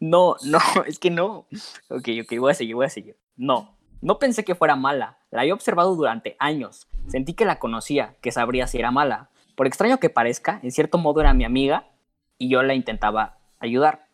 [0.00, 1.46] no, no, es que no.
[1.88, 3.16] Ok, ok, voy a seguir, voy a seguir.
[3.36, 5.18] No, no pensé que fuera mala.
[5.30, 6.86] La había observado durante años.
[7.08, 9.30] Sentí que la conocía, que sabría si era mala.
[9.54, 11.88] Por extraño que parezca, en cierto modo era mi amiga
[12.38, 14.06] y yo la intentaba ayudar.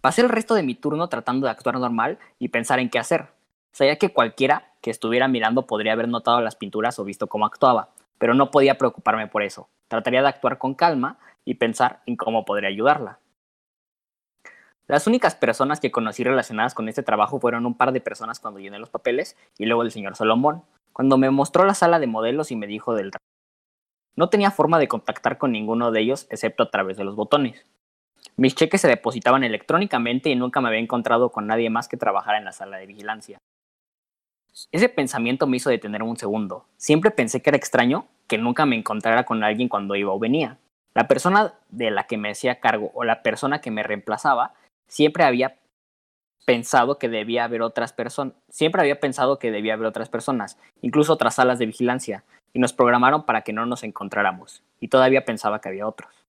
[0.00, 3.28] Pasé el resto de mi turno tratando de actuar normal y pensar en qué hacer.
[3.70, 7.90] Sabía que cualquiera que estuviera mirando podría haber notado las pinturas o visto cómo actuaba,
[8.18, 9.68] pero no podía preocuparme por eso.
[9.88, 13.18] Trataría de actuar con calma y pensar en cómo podría ayudarla.
[14.92, 18.60] Las únicas personas que conocí relacionadas con este trabajo fueron un par de personas cuando
[18.60, 22.50] llené los papeles y luego el señor Salomón, cuando me mostró la sala de modelos
[22.50, 23.10] y me dijo del
[24.16, 27.64] no tenía forma de contactar con ninguno de ellos excepto a través de los botones.
[28.36, 32.36] Mis cheques se depositaban electrónicamente y nunca me había encontrado con nadie más que trabajara
[32.36, 33.38] en la sala de vigilancia.
[34.72, 36.66] Ese pensamiento me hizo detener un segundo.
[36.76, 40.58] Siempre pensé que era extraño que nunca me encontrara con alguien cuando iba o venía.
[40.92, 44.52] La persona de la que me hacía cargo o la persona que me reemplazaba
[44.88, 45.58] siempre había
[46.44, 51.12] pensado que debía haber otras personas, siempre había pensado que debía haber otras personas, incluso
[51.12, 55.60] otras salas de vigilancia, y nos programaron para que no nos encontráramos, y todavía pensaba
[55.60, 56.26] que había otros.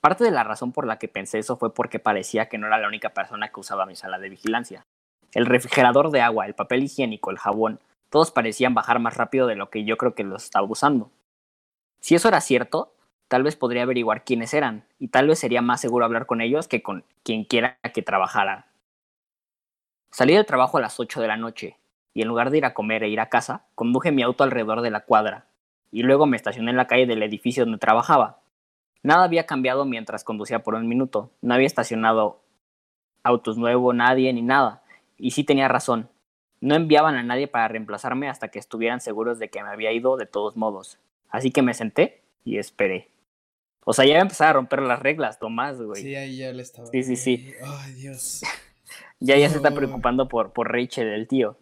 [0.00, 2.78] Parte de la razón por la que pensé eso fue porque parecía que no era
[2.78, 4.84] la única persona que usaba mi sala de vigilancia.
[5.32, 9.56] El refrigerador de agua, el papel higiénico, el jabón, todos parecían bajar más rápido de
[9.56, 11.10] lo que yo creo que los estaba usando.
[12.00, 12.93] Si eso era cierto,
[13.34, 16.68] tal vez podría averiguar quiénes eran, y tal vez sería más seguro hablar con ellos
[16.68, 18.68] que con quien quiera que trabajara.
[20.12, 21.76] Salí del trabajo a las 8 de la noche,
[22.12, 24.82] y en lugar de ir a comer e ir a casa, conduje mi auto alrededor
[24.82, 25.46] de la cuadra,
[25.90, 28.38] y luego me estacioné en la calle del edificio donde trabajaba.
[29.02, 32.40] Nada había cambiado mientras conducía por un minuto, no había estacionado
[33.24, 34.84] autos nuevos, nadie ni nada,
[35.18, 36.08] y sí tenía razón,
[36.60, 40.16] no enviaban a nadie para reemplazarme hasta que estuvieran seguros de que me había ido
[40.16, 41.00] de todos modos.
[41.30, 43.10] Así que me senté y esperé.
[43.84, 46.02] O sea, ya iba a empezar a romper las reglas, Tomás, güey.
[46.02, 46.88] Sí, ahí ya le estaba.
[46.88, 47.52] Sí, sí, sí.
[47.62, 48.42] Ay, Dios.
[49.20, 51.58] ya ya se está preocupando por, por Rachel, el tío.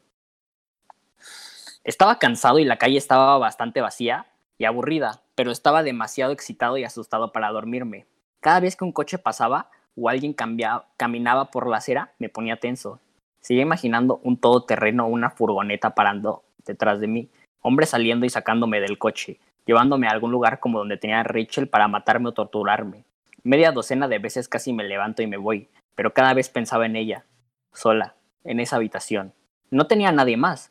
[1.84, 6.84] Estaba cansado y la calle estaba bastante vacía y aburrida, pero estaba demasiado excitado y
[6.84, 8.06] asustado para dormirme.
[8.40, 13.00] Cada vez que un coche pasaba o alguien caminaba por la acera, me ponía tenso.
[13.40, 17.28] Seguía imaginando un todoterreno o una furgoneta parando detrás de mí,
[17.60, 21.68] hombres saliendo y sacándome del coche, llevándome a algún lugar como donde tenía a Rachel
[21.68, 23.04] para matarme o torturarme.
[23.42, 26.96] Media docena de veces casi me levanto y me voy, pero cada vez pensaba en
[26.96, 27.24] ella,
[27.72, 29.32] sola, en esa habitación.
[29.70, 30.70] No tenía a nadie más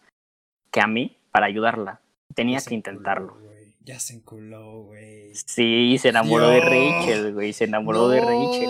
[0.71, 1.99] que a mí para ayudarla.
[2.33, 3.37] Tenía que intentarlo.
[3.83, 5.33] ya se enculó, güey.
[5.33, 7.51] Sí, se enamoró de Rachel, güey.
[7.51, 8.69] Se enamoró de Rachel.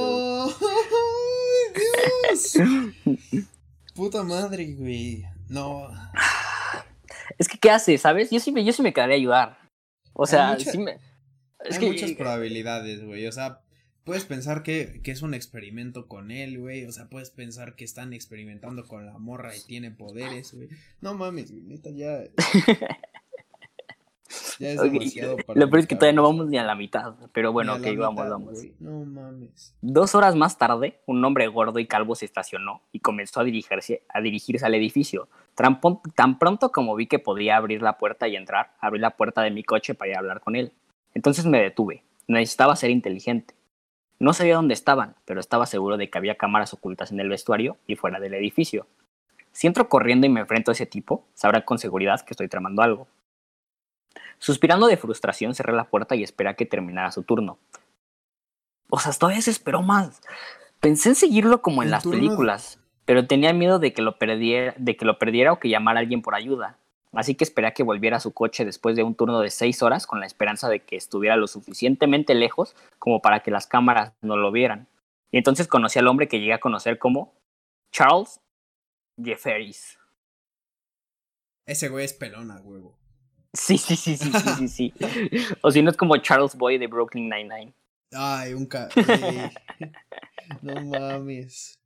[2.31, 2.53] Dios.
[3.95, 5.25] Puta madre, güey.
[5.49, 5.87] No.
[7.37, 7.97] Es que, ¿qué hace?
[7.97, 8.31] ¿Sabes?
[8.31, 9.60] Yo sí me, yo sí me quedaría a ayudar.
[10.21, 10.99] O sea, sí me...
[11.65, 13.25] Es hay muchas probabilidades, güey.
[13.25, 13.61] O sea,
[14.03, 16.85] puedes pensar que, que, es un experimento con él, güey.
[16.85, 20.69] O sea, puedes pensar que están experimentando con la morra y tiene poderes, güey.
[21.01, 22.21] No mames, neta ya.
[24.61, 27.15] Ya es demasiado para Lo peor es que todavía no vamos ni a la mitad.
[27.33, 28.59] Pero bueno, ok, vamos, vamos.
[28.79, 29.75] No mames.
[29.81, 34.03] Dos horas más tarde, un hombre gordo y calvo se estacionó y comenzó a dirigirse,
[34.07, 35.29] a dirigirse al edificio.
[35.55, 35.79] Tan,
[36.15, 39.49] tan pronto como vi que podía abrir la puerta y entrar, abrí la puerta de
[39.49, 40.73] mi coche para ir a hablar con él.
[41.15, 42.03] Entonces me detuve.
[42.27, 43.55] Necesitaba ser inteligente.
[44.19, 47.77] No sabía dónde estaban, pero estaba seguro de que había cámaras ocultas en el vestuario
[47.87, 48.85] y fuera del edificio.
[49.53, 52.83] Si entro corriendo y me enfrento a ese tipo, sabrá con seguridad que estoy tramando
[52.83, 53.07] algo.
[54.39, 57.59] Suspirando de frustración, cerré la puerta y esperé a que terminara su turno.
[58.89, 60.21] O sea, todavía se esperó más.
[60.79, 64.97] Pensé en seguirlo como en las películas, pero tenía miedo de que, lo perdiera, de
[64.97, 66.77] que lo perdiera o que llamara a alguien por ayuda.
[67.13, 69.83] Así que esperé a que volviera a su coche después de un turno de seis
[69.83, 74.13] horas con la esperanza de que estuviera lo suficientemente lejos como para que las cámaras
[74.21, 74.87] no lo vieran.
[75.29, 77.33] Y entonces conocí al hombre que llegué a conocer como
[77.91, 78.39] Charles
[79.21, 79.97] Jefferies.
[81.65, 83.00] Ese güey es pelona, huevo.
[83.53, 84.93] Sí, sí, sí, sí, sí, sí, sí.
[85.61, 87.73] o si no es como Charles Boy de Brooklyn Nine-Nine.
[88.13, 88.87] Ay, un ca...
[90.61, 91.79] no mames.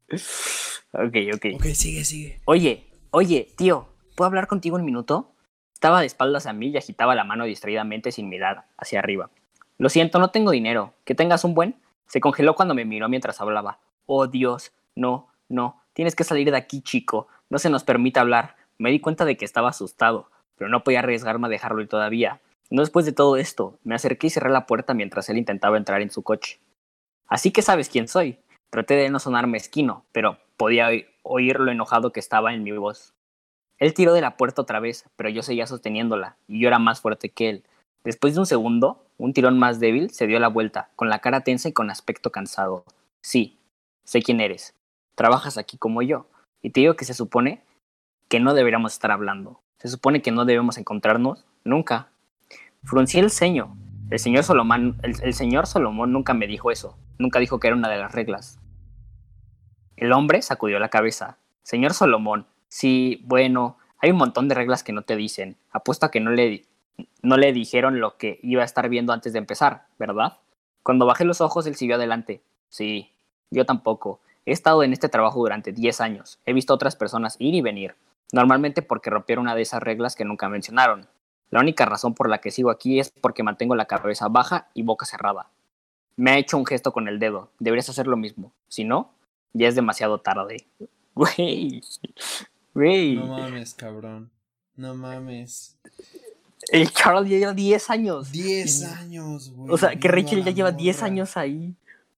[0.92, 1.46] Ok, ok.
[1.56, 2.42] Ok, sigue, sigue.
[2.46, 5.34] Oye, oye, tío, ¿puedo hablar contigo un minuto?
[5.74, 9.32] Estaba de espaldas a mí y agitaba la mano distraídamente sin mirar hacia arriba.
[9.78, 10.94] Lo siento, no tengo dinero.
[11.04, 11.76] Que tengas un buen.
[12.08, 13.80] Se congeló cuando me miró mientras hablaba.
[14.06, 14.72] Oh, Dios.
[14.96, 15.82] No, no.
[15.94, 17.28] Tienes que salir de aquí, chico.
[17.50, 18.56] No se nos permite hablar.
[18.78, 22.42] Me di cuenta de que estaba asustado pero no podía arriesgarme a dejarlo ir todavía.
[22.70, 26.02] No después de todo esto, me acerqué y cerré la puerta mientras él intentaba entrar
[26.02, 26.60] en su coche.
[27.28, 28.40] Así que sabes quién soy.
[28.70, 30.90] Traté de no sonar mezquino, pero podía
[31.24, 33.14] oír lo enojado que estaba en mi voz.
[33.78, 37.02] Él tiró de la puerta otra vez, pero yo seguía sosteniéndola, y yo era más
[37.02, 37.64] fuerte que él.
[38.04, 41.42] Después de un segundo, un tirón más débil se dio la vuelta, con la cara
[41.42, 42.86] tensa y con aspecto cansado.
[43.22, 43.58] Sí,
[44.04, 44.74] sé quién eres.
[45.16, 46.28] Trabajas aquí como yo,
[46.62, 47.62] y te digo que se supone
[48.28, 49.62] que no deberíamos estar hablando.
[49.78, 52.10] Se supone que no debemos encontrarnos nunca.
[52.84, 53.76] Fruncí el ceño.
[54.10, 54.44] El señor
[55.02, 56.98] el, señor Solomón nunca me dijo eso.
[57.18, 58.60] Nunca dijo que era una de las reglas.
[59.98, 61.38] El hombre sacudió la cabeza.
[61.64, 65.58] Señor Solomón, sí, bueno, hay un montón de reglas que no te dicen.
[65.72, 66.66] Apuesto a que no le,
[67.22, 70.38] no le dijeron lo que iba a estar viendo antes de empezar, ¿verdad?
[70.84, 72.42] Cuando bajé los ojos, él siguió adelante.
[72.70, 73.12] Sí,
[73.50, 74.20] yo tampoco.
[74.46, 76.40] He estado en este trabajo durante 10 años.
[76.46, 77.96] He visto otras personas ir y venir
[78.36, 81.08] normalmente porque rompieron una de esas reglas que nunca mencionaron.
[81.52, 84.84] La única razón por la que sigo aquí es porque mantengo la cabeza baja y
[84.84, 85.48] boca cerrada.
[86.18, 87.50] Me ha hecho un gesto con el dedo.
[87.60, 88.52] Deberías hacer lo mismo.
[88.68, 89.14] Si no,
[89.54, 90.68] ya es demasiado tarde.
[91.16, 91.82] Güey.
[92.74, 93.16] Güey.
[93.16, 94.30] No mames, cabrón.
[94.76, 95.78] No mames.
[96.74, 98.32] El Charles ya lleva 10 años.
[98.34, 99.72] 10 años, güey.
[99.72, 101.74] O sea, que Rachel ya lleva 10 años ahí.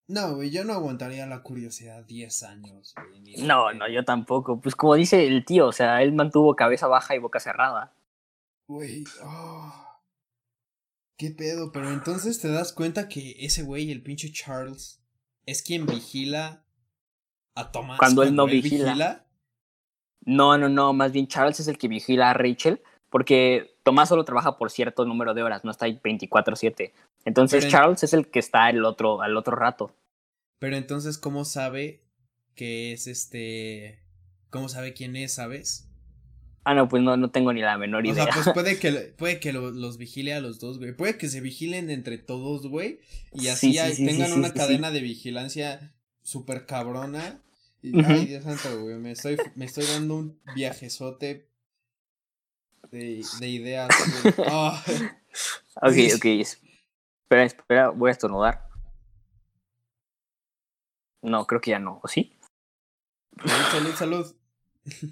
[0.09, 3.45] No, güey, yo no aguantaría la curiosidad 10 años, güey.
[3.45, 4.61] No, no, yo tampoco.
[4.61, 7.93] Pues como dice el tío, o sea, él mantuvo cabeza baja y boca cerrada.
[8.67, 9.87] Güey, oh.
[11.17, 11.71] ¿Qué pedo?
[11.71, 15.01] Pero entonces te das cuenta que ese güey, el pinche Charles,
[15.45, 16.63] es quien vigila
[17.55, 17.97] a Tomás.
[17.97, 19.25] Cuando, él no vigila.
[20.21, 24.25] No, no, no, más bien Charles es el que vigila a Rachel, porque Tomás solo
[24.25, 26.91] trabaja por cierto número de horas, no está ahí 24/7.
[27.23, 29.95] Entonces Charles es el que está el otro, al otro rato.
[30.59, 32.01] Pero entonces, ¿cómo sabe
[32.53, 34.03] que es este...
[34.49, 35.87] ¿Cómo sabe quién es, sabes?
[36.65, 38.23] Ah, no, pues no, no tengo ni la menor idea.
[38.23, 40.91] O sea, pues puede que, puede que los vigile a los dos, güey.
[40.91, 42.99] Puede que se vigilen entre todos, güey.
[43.31, 43.73] Y así
[44.05, 47.41] tengan una cadena de vigilancia súper cabrona.
[47.81, 48.97] Y, Ay, Dios santo, güey.
[48.97, 51.46] Me estoy, me estoy dando un viajezote
[52.91, 53.89] de, de ideas.
[54.37, 54.73] Oh.
[55.79, 56.25] Ok, ok.
[56.25, 58.67] Espera, espera, voy a estornudar.
[61.21, 62.35] No, creo que ya no, ¿o sí?
[63.45, 64.35] Salud, salud,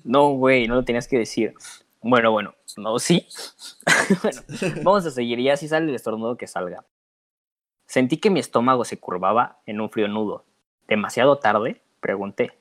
[0.04, 1.54] No, güey, no lo tenías que decir.
[2.02, 3.28] Bueno, bueno, no, sí.
[4.24, 4.42] bueno,
[4.84, 5.40] vamos a seguir.
[5.40, 6.86] Ya si sale el estornudo, que salga.
[7.86, 10.46] Sentí que mi estómago se curvaba en un frío nudo.
[10.88, 11.82] ¿Demasiado tarde?
[12.00, 12.58] Pregunté.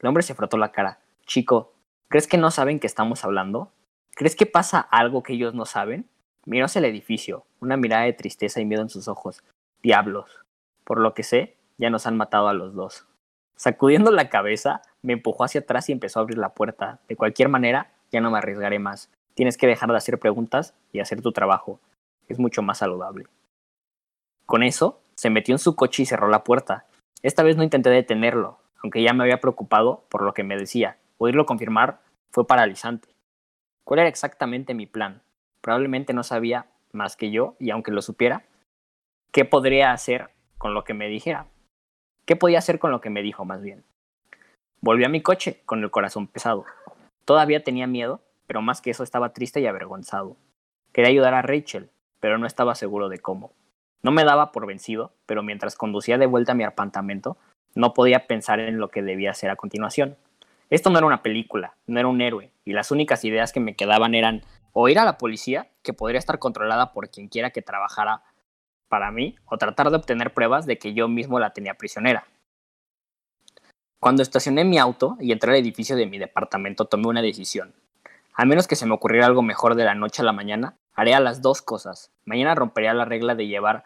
[0.00, 1.00] El hombre se frotó la cara.
[1.26, 1.74] Chico,
[2.08, 3.72] ¿crees que no saben que estamos hablando?
[4.18, 6.04] ¿Crees que pasa algo que ellos no saben?
[6.44, 9.44] Miró hacia el edificio, una mirada de tristeza y miedo en sus ojos.
[9.80, 10.40] Diablos.
[10.82, 13.06] Por lo que sé, ya nos han matado a los dos.
[13.54, 16.98] Sacudiendo la cabeza, me empujó hacia atrás y empezó a abrir la puerta.
[17.06, 19.08] De cualquier manera, ya no me arriesgaré más.
[19.34, 21.78] Tienes que dejar de hacer preguntas y hacer tu trabajo.
[22.26, 23.26] Es mucho más saludable.
[24.46, 26.86] Con eso, se metió en su coche y cerró la puerta.
[27.22, 30.96] Esta vez no intenté detenerlo, aunque ya me había preocupado por lo que me decía.
[31.18, 32.00] Oírlo confirmar
[32.32, 33.10] fue paralizante.
[33.88, 35.22] ¿Cuál era exactamente mi plan?
[35.62, 38.44] Probablemente no sabía más que yo, y aunque lo supiera,
[39.32, 40.28] ¿qué podría hacer
[40.58, 41.46] con lo que me dijera?
[42.26, 43.84] ¿Qué podía hacer con lo que me dijo más bien?
[44.82, 46.66] Volví a mi coche con el corazón pesado.
[47.24, 50.36] Todavía tenía miedo, pero más que eso estaba triste y avergonzado.
[50.92, 51.88] Quería ayudar a Rachel,
[52.20, 53.54] pero no estaba seguro de cómo.
[54.02, 57.38] No me daba por vencido, pero mientras conducía de vuelta a mi apartamento,
[57.74, 60.18] no podía pensar en lo que debía hacer a continuación.
[60.70, 63.74] Esto no era una película, no era un héroe, y las únicas ideas que me
[63.74, 64.42] quedaban eran
[64.72, 68.22] o ir a la policía, que podría estar controlada por quien quiera que trabajara
[68.88, 72.26] para mí, o tratar de obtener pruebas de que yo mismo la tenía prisionera.
[74.00, 77.74] Cuando estacioné mi auto y entré al edificio de mi departamento, tomé una decisión.
[78.34, 81.18] A menos que se me ocurriera algo mejor de la noche a la mañana, haría
[81.18, 82.12] las dos cosas.
[82.24, 83.84] Mañana rompería la regla de llevar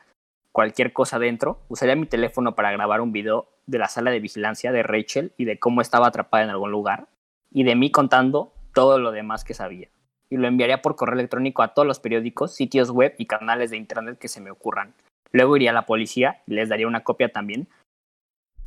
[0.52, 4.72] cualquier cosa dentro, usaría mi teléfono para grabar un video de la sala de vigilancia
[4.72, 7.08] de Rachel y de cómo estaba atrapada en algún lugar,
[7.50, 9.88] y de mí contando todo lo demás que sabía.
[10.30, 13.76] Y lo enviaría por correo electrónico a todos los periódicos, sitios web y canales de
[13.76, 14.94] internet que se me ocurran.
[15.30, 17.68] Luego iría a la policía y les daría una copia también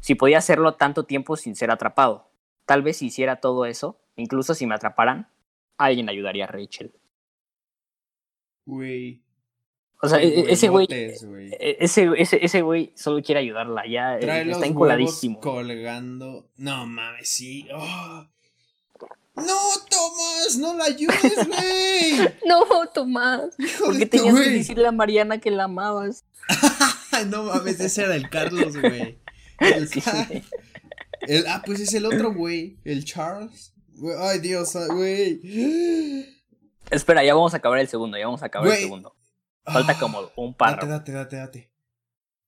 [0.05, 2.29] si podía hacerlo tanto tiempo sin ser atrapado.
[2.67, 5.29] Tal vez si hiciera todo eso, incluso si me atraparan,
[5.79, 6.93] alguien ayudaría a Rachel.
[8.67, 9.24] Güey.
[10.05, 14.49] O sea, e-, ese güey, e-, ese, ese, ese güey solo quiere ayudarla, ya Trae
[14.49, 15.39] está encoladísimo.
[15.39, 16.47] colgando.
[16.57, 17.67] No mames, sí.
[17.73, 18.25] Oh.
[19.35, 22.29] No, Tomás, no la ayudes, güey.
[22.45, 23.55] no, Tomás.
[23.83, 26.23] porque tenías que decirle a Mariana que la amabas.
[27.27, 29.19] no mames, ese era el Carlos, güey.
[29.59, 33.73] El, ah, pues es el otro güey, el Charles.
[34.19, 35.41] Ay, Dios, güey.
[36.91, 39.15] Espera, ya vamos a acabar el segundo, ya vamos a acabar el segundo.
[39.66, 40.88] Falta ah, como un par.
[40.88, 41.70] Date, date, date,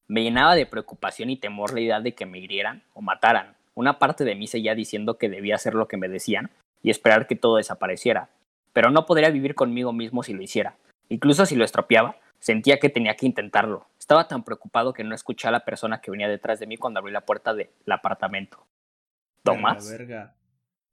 [0.08, 3.56] Me llenaba de preocupación y temor la idea de que me hirieran o mataran.
[3.74, 6.52] Una parte de mí seguía diciendo que debía hacer lo que me decían
[6.82, 8.30] y esperar que todo desapareciera.
[8.74, 10.76] Pero no podría vivir conmigo mismo si lo hiciera.
[11.10, 13.88] Incluso si lo estropeaba, sentía que tenía que intentarlo.
[14.00, 17.00] Estaba tan preocupado que no escuché a la persona que venía detrás de mí cuando
[17.00, 18.66] abrí la puerta del apartamento.
[19.44, 19.96] ¿Tomás?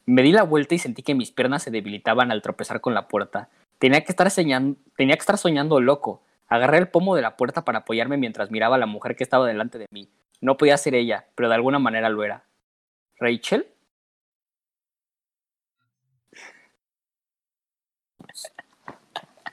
[0.07, 3.09] Me di la vuelta y sentí que mis piernas se debilitaban al tropezar con la
[3.09, 3.49] puerta.
[3.79, 6.22] Tenía que estar, tenía que estar soñando loco.
[6.49, 9.47] Agarré el pomo de la puerta para apoyarme mientras miraba a la mujer que estaba
[9.47, 10.09] delante de mí.
[10.41, 12.45] No podía ser ella, pero de alguna manera lo era.
[13.18, 13.66] ¿Rachel?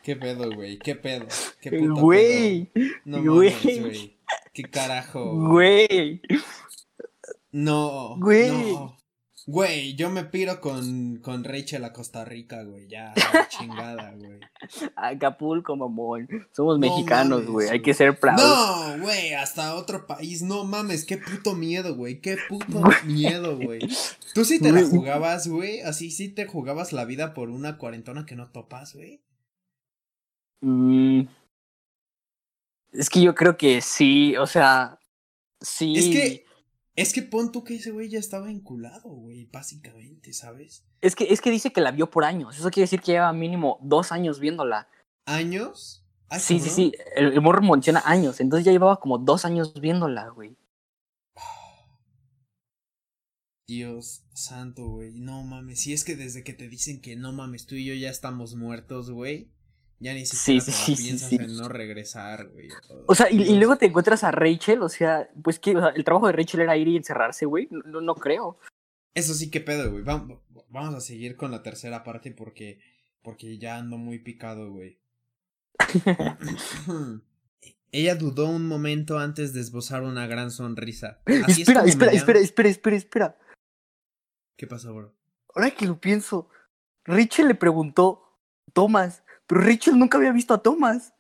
[0.04, 0.80] ¿Qué pedo, güey?
[0.80, 1.28] ¿Qué pedo?
[1.62, 2.72] ¿Qué puto güey.
[3.06, 3.80] No güey.
[3.80, 4.18] güey.
[4.54, 5.36] ¿Qué carajo?
[5.50, 6.22] Güey.
[7.52, 8.16] No.
[8.18, 8.50] Güey.
[8.74, 8.98] No.
[9.52, 12.88] Güey, yo me piro con, con Rachel a Costa Rica, güey.
[12.88, 13.14] Ya,
[13.50, 14.40] chingada, güey.
[14.96, 16.30] Acapulco, mamón.
[16.54, 17.68] Somos mexicanos, güey.
[17.68, 18.38] Hay que ser proud.
[18.38, 20.42] No, güey, hasta otro país.
[20.42, 22.22] No mames, qué puto miedo, güey.
[22.22, 23.82] Qué puto miedo, güey.
[24.34, 25.82] Tú sí te la jugabas, güey.
[25.82, 29.22] Así sí te jugabas la vida por una cuarentona que no topas, güey.
[30.62, 31.24] Mm.
[32.94, 34.98] Es que yo creo que sí, o sea,
[35.60, 35.94] sí.
[35.98, 36.46] Es que,
[36.96, 40.86] es que pon tú que ese güey ya estaba enculado, güey, básicamente, ¿sabes?
[41.00, 42.58] Es que, es que dice que la vio por años.
[42.58, 44.88] Eso quiere decir que lleva mínimo dos años viéndola.
[45.26, 46.06] ¿Años?
[46.40, 46.92] sí, sí, sí.
[47.16, 48.40] El, el morro menciona años.
[48.40, 50.58] Entonces ya llevaba como dos años viéndola, güey.
[53.68, 55.14] Dios santo, güey.
[55.14, 55.80] No mames.
[55.82, 58.56] Si es que desde que te dicen que no mames, tú y yo ya estamos
[58.56, 59.50] muertos, güey.
[60.02, 62.70] Ya ni siquiera sí, piensas en no regresar, güey.
[63.06, 66.34] O sea, y, luego te encuentras a Rachel, o sea, pues que el trabajo de
[66.34, 67.68] Rachel era ir y encerrarse, güey.
[67.70, 68.58] No, no creo.
[69.14, 70.04] Eso sí, qué pedo, güey.
[70.04, 70.40] Vamos,
[70.70, 72.82] vamos a seguir con la tercera parte porque,
[73.22, 74.98] porque ya ando muy picado, güey.
[77.92, 81.22] Ella dudó un momento antes de esbozar una gran sonrisa.
[81.28, 83.38] espera, espera, espera, espera, espera, espera.
[84.58, 85.14] ¿Qué pasó, bro?
[85.54, 86.50] Ahora que lo pienso,
[87.04, 88.40] Rachel le preguntó,
[88.74, 91.14] Thomas, pero Rachel nunca había visto a Thomas.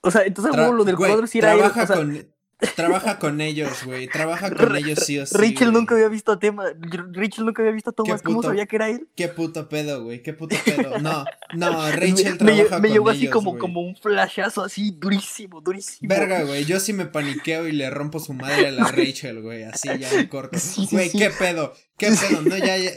[0.00, 2.32] O sea, entonces lo del cuadro sí era trabaja con
[2.76, 4.06] Trabaja con ellos, güey.
[4.06, 5.36] Trabaja con ellos sí o sí.
[5.36, 6.64] Rachel nunca había visto a Tema.
[7.12, 8.22] Rachel nunca había visto a Thomas.
[8.22, 9.08] ¿Cómo sabía que era él?
[9.14, 10.22] Qué puto pedo, güey.
[10.22, 10.92] Qué puto pedo.
[11.02, 15.60] No, no, Rachel trabaja me, con Me llegó así como, como un flashazo así durísimo,
[15.60, 16.08] durísimo.
[16.08, 16.64] Verga, güey.
[16.64, 19.64] Yo sí me paniqueo y le rompo su madre a la Rachel, güey.
[19.64, 20.58] Así ya en corto.
[20.90, 21.74] Güey, qué pedo.
[21.96, 22.42] Qué pedo.
[22.42, 22.90] No, ya, ya.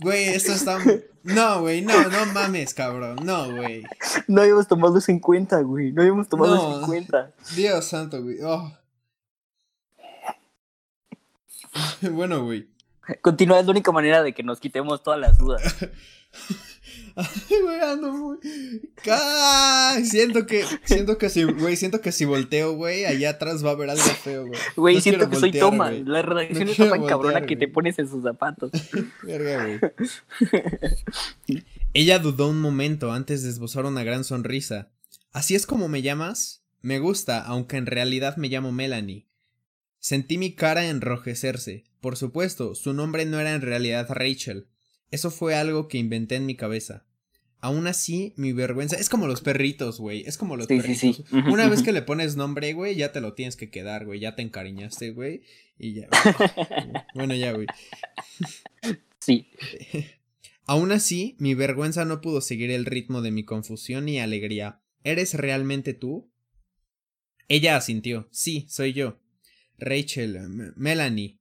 [0.00, 0.78] Güey, esto está.
[1.22, 3.16] No, güey, no, no mames, cabrón.
[3.24, 3.84] No, güey.
[4.28, 5.92] No habíamos tomado eso en cuenta, güey.
[5.92, 7.32] No habíamos tomado eso en cuenta.
[7.56, 8.38] Dios santo, güey.
[8.42, 8.72] Oh.
[12.12, 12.68] bueno, güey.
[13.22, 15.62] Continúa, es la única manera de que nos quitemos todas las dudas.
[17.16, 18.36] Ay, güey, ando muy.
[20.04, 23.72] Siento que, siento que si, güey, siento que si volteo, güey, allá atrás va a
[23.72, 24.60] haber algo feo, güey.
[24.76, 25.90] Güey, siento que soy Toma.
[25.90, 28.70] La redacción está tan cabrona que te pones en sus zapatos.
[29.22, 29.80] Verga, güey.
[31.94, 34.90] Ella dudó un momento antes de esbozar una gran sonrisa.
[35.32, 36.62] ¿Así es como me llamas?
[36.82, 39.26] Me gusta, aunque en realidad me llamo Melanie.
[39.98, 41.84] Sentí mi cara enrojecerse.
[42.00, 44.68] Por supuesto, su nombre no era en realidad Rachel.
[45.10, 47.05] Eso fue algo que inventé en mi cabeza.
[47.66, 48.94] Aún así, mi vergüenza.
[48.94, 50.22] Es como los perritos, güey.
[50.24, 51.24] Es como los perritos.
[51.50, 54.20] Una vez que le pones nombre, güey, ya te lo tienes que quedar, güey.
[54.20, 55.42] Ya te encariñaste, güey.
[55.76, 56.08] Y ya.
[57.16, 57.66] bueno, ya, güey.
[59.18, 59.48] Sí.
[60.64, 64.80] Aún así, mi vergüenza no pudo seguir el ritmo de mi confusión y alegría.
[65.02, 66.30] ¿Eres realmente tú?
[67.48, 68.28] Ella asintió.
[68.30, 69.18] Sí, soy yo.
[69.76, 70.38] Rachel,
[70.76, 71.40] Melanie.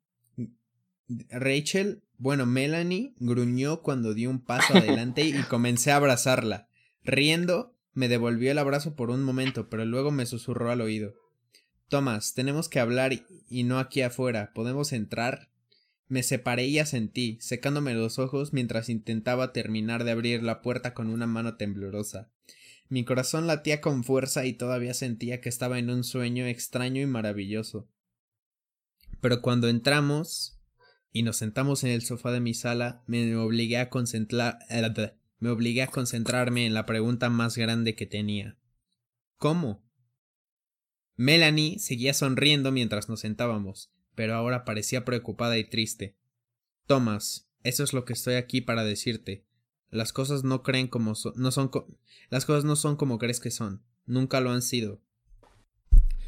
[1.29, 6.67] Rachel, bueno, Melanie gruñó cuando di un paso adelante y comencé a abrazarla.
[7.03, 11.13] Riendo, me devolvió el abrazo por un momento, pero luego me susurró al oído.
[11.87, 13.13] Tomás, tenemos que hablar
[13.47, 14.51] y no aquí afuera.
[14.53, 15.49] ¿Podemos entrar?
[16.07, 21.09] Me separé y asentí, secándome los ojos mientras intentaba terminar de abrir la puerta con
[21.09, 22.29] una mano temblorosa.
[22.89, 27.07] Mi corazón latía con fuerza y todavía sentía que estaba en un sueño extraño y
[27.07, 27.89] maravilloso.
[29.21, 30.54] Pero cuando entramos
[31.15, 34.59] y nos sentamos en el sofá de mi sala, me obligué a concentrar
[35.39, 38.57] me obligué a concentrarme en la pregunta más grande que tenía.
[39.37, 39.81] ¿Cómo?
[41.15, 46.17] Melanie seguía sonriendo mientras nos sentábamos, pero ahora parecía preocupada y triste.
[46.85, 49.45] Thomas, eso es lo que estoy aquí para decirte.
[49.91, 51.71] Las cosas no creen como no son
[52.29, 53.85] las cosas no son como crees que son.
[54.05, 55.01] Nunca lo han sido.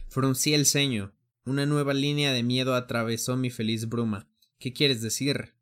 [0.07, 1.13] Fruncí el ceño.
[1.43, 4.29] Una nueva línea de miedo atravesó mi feliz bruma.
[4.59, 5.53] ¿Qué quieres decir?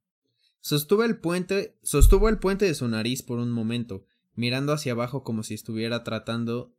[0.62, 5.24] Sostuvo el puente, sostuvo el puente de su nariz por un momento, mirando hacia abajo
[5.24, 6.74] como si estuviera tratando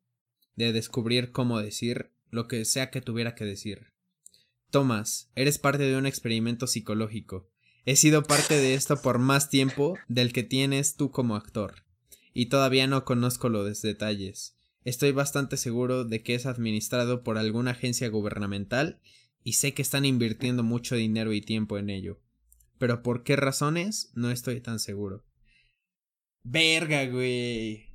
[0.57, 3.93] de descubrir cómo decir lo que sea que tuviera que decir.
[4.71, 7.49] Thomas, eres parte de un experimento psicológico.
[7.85, 11.85] He sido parte de esto por más tiempo del que tienes tú como actor,
[12.33, 14.57] y todavía no conozco los detalles.
[14.85, 19.01] Estoy bastante seguro de que es administrado por alguna agencia gubernamental
[19.47, 22.19] y sé que están invirtiendo mucho dinero y tiempo en ello.
[22.79, 25.25] Pero por qué razones no estoy tan seguro.
[26.43, 27.87] Verga, güey.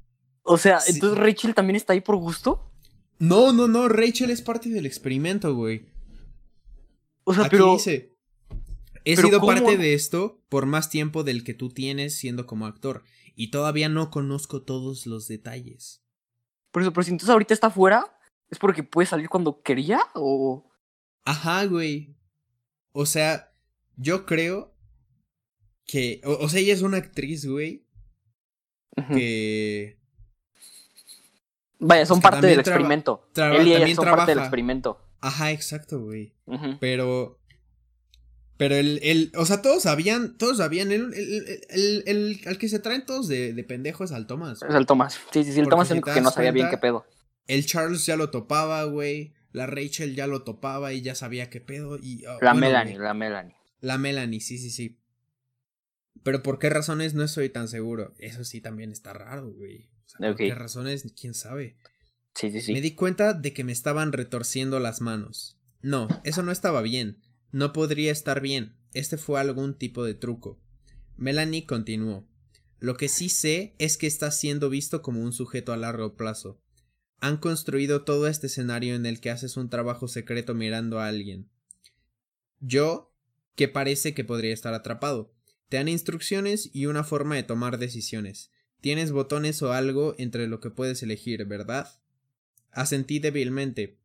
[0.43, 2.71] O sea, entonces Rachel también está ahí por gusto?
[3.19, 5.89] No, no, no, Rachel es parte del experimento, güey.
[7.25, 8.15] O sea, pero dice,
[9.03, 13.03] He sido parte de esto por más tiempo del que tú tienes siendo como actor
[13.35, 16.01] y todavía no conozco todos los detalles.
[16.71, 18.17] Por eso, pero si entonces ahorita está fuera,
[18.49, 20.70] ¿es porque puede salir cuando quería o...?
[21.25, 22.15] Ajá, güey.
[22.91, 23.51] O sea,
[23.95, 24.75] yo creo
[25.85, 26.21] que...
[26.23, 27.85] O, sea, ella es una actriz, güey.
[29.13, 29.99] Que...
[31.79, 33.29] Vaya, son parte del experimento.
[33.35, 34.99] Él y ella son parte del experimento.
[35.19, 36.35] Ajá, exacto, güey.
[36.79, 37.41] Pero
[38.61, 42.77] pero el, el, o sea, todos sabían, todos sabían, el, el, el, al que se
[42.77, 44.61] traen todos de, de pendejo es al Thomas.
[44.61, 46.77] Es al Thomas, sí, sí, sí, el Thomas es el que no sabía bien qué
[46.77, 47.03] pedo.
[47.47, 51.61] El Charles ya lo topaba, güey, la Rachel ya lo topaba y ya sabía qué
[51.61, 52.23] pedo y...
[52.25, 53.55] Ah, la Melanie, la Melanie.
[53.79, 54.99] La Melanie, sí, sí, sí.
[56.23, 58.13] Pero por qué razones no estoy tan seguro.
[58.17, 59.89] Eso sí también está raro, güey.
[60.05, 61.13] O sea, ¿Por qué razones?
[61.19, 61.77] ¿Quién sabe?
[62.35, 62.73] Sí, sí, sí.
[62.73, 65.59] Me di cuenta de que me estaban retorciendo las manos.
[65.81, 67.21] No, eso no estaba bien.
[67.51, 68.77] No podría estar bien.
[68.93, 70.61] Este fue algún tipo de truco.
[71.17, 72.27] Melanie continuó.
[72.79, 76.61] Lo que sí sé es que está siendo visto como un sujeto a largo plazo.
[77.21, 81.49] Han construido todo este escenario en el que haces un trabajo secreto mirando a alguien.
[82.59, 83.15] Yo,
[83.55, 85.33] que parece que podría estar atrapado.
[85.69, 88.51] Te dan instrucciones y una forma de tomar decisiones.
[88.81, 91.87] Tienes botones o algo entre lo que puedes elegir, ¿verdad?
[92.71, 93.99] Asentí débilmente.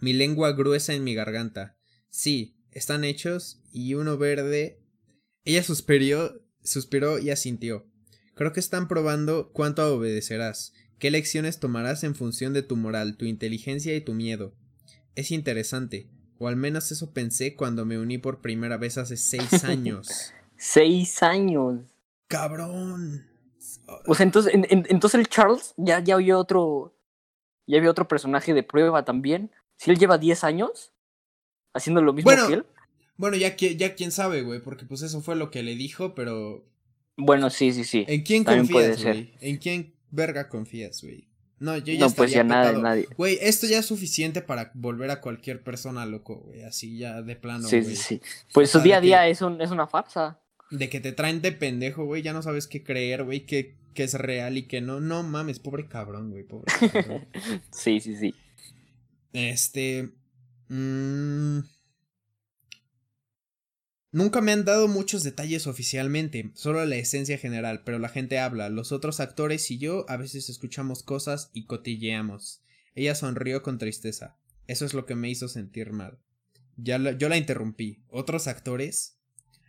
[0.00, 1.76] Mi lengua gruesa en mi garganta.
[2.08, 4.80] Sí, están hechos y uno verde.
[5.44, 7.86] Ella suspiró, suspiró y asintió.
[8.34, 13.24] Creo que están probando cuánto obedecerás, qué lecciones tomarás en función de tu moral, tu
[13.24, 14.52] inteligencia y tu miedo.
[15.14, 19.64] Es interesante, o al menos eso pensé cuando me uní por primera vez hace seis
[19.64, 20.32] años.
[20.56, 21.80] seis años.
[22.28, 23.26] Cabrón.
[24.06, 26.94] O sea, entonces, entonces el Charles ya, ya había otro.
[27.66, 29.50] Ya había otro personaje de prueba también.
[29.76, 30.92] Si él lleva diez años,
[31.74, 32.66] haciendo lo mismo que él.
[33.16, 36.64] Bueno, ya, ya quién sabe, güey, porque pues eso fue lo que le dijo, pero...
[37.16, 38.04] Bueno, sí, sí, sí.
[38.08, 39.34] ¿En quién confías, güey?
[39.40, 41.28] ¿En quién verga confías, güey?
[41.60, 43.08] No, yo ya No, pues ya nada, nadie.
[43.16, 47.34] Güey, esto ya es suficiente para volver a cualquier persona loco, güey, así ya de
[47.36, 48.20] plano, Sí, sí, sí.
[48.52, 50.38] Pues su día a día es, un, es una farsa.
[50.70, 54.14] De que te traen de pendejo, güey, ya no sabes qué creer, güey, qué, es
[54.14, 55.00] real y qué no.
[55.00, 57.26] No mames, pobre cabrón, güey, pobre cabrón.
[57.72, 58.34] sí, sí, sí.
[59.32, 60.10] Este...
[60.68, 61.60] Mmm...
[64.10, 68.70] Nunca me han dado muchos detalles oficialmente, solo la esencia general, pero la gente habla,
[68.70, 72.62] los otros actores y yo a veces escuchamos cosas y cotilleamos.
[72.94, 74.36] Ella sonrió con tristeza.
[74.66, 76.18] Eso es lo que me hizo sentir mal.
[76.76, 78.02] Ya yo la interrumpí.
[78.08, 79.18] ¿Otros actores?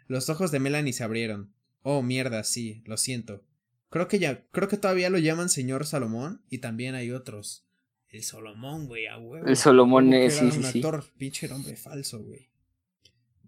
[0.08, 1.54] Los ojos de Melanie se abrieron.
[1.82, 3.44] Oh, mierda, sí, lo siento.
[3.90, 7.66] Creo que ya, creo que todavía lo llaman señor Salomón y también hay otros.
[8.08, 9.48] El Solomón, güey, a huevo.
[9.48, 12.49] El Solomón es, sí, un actor, pinche nombre falso, güey.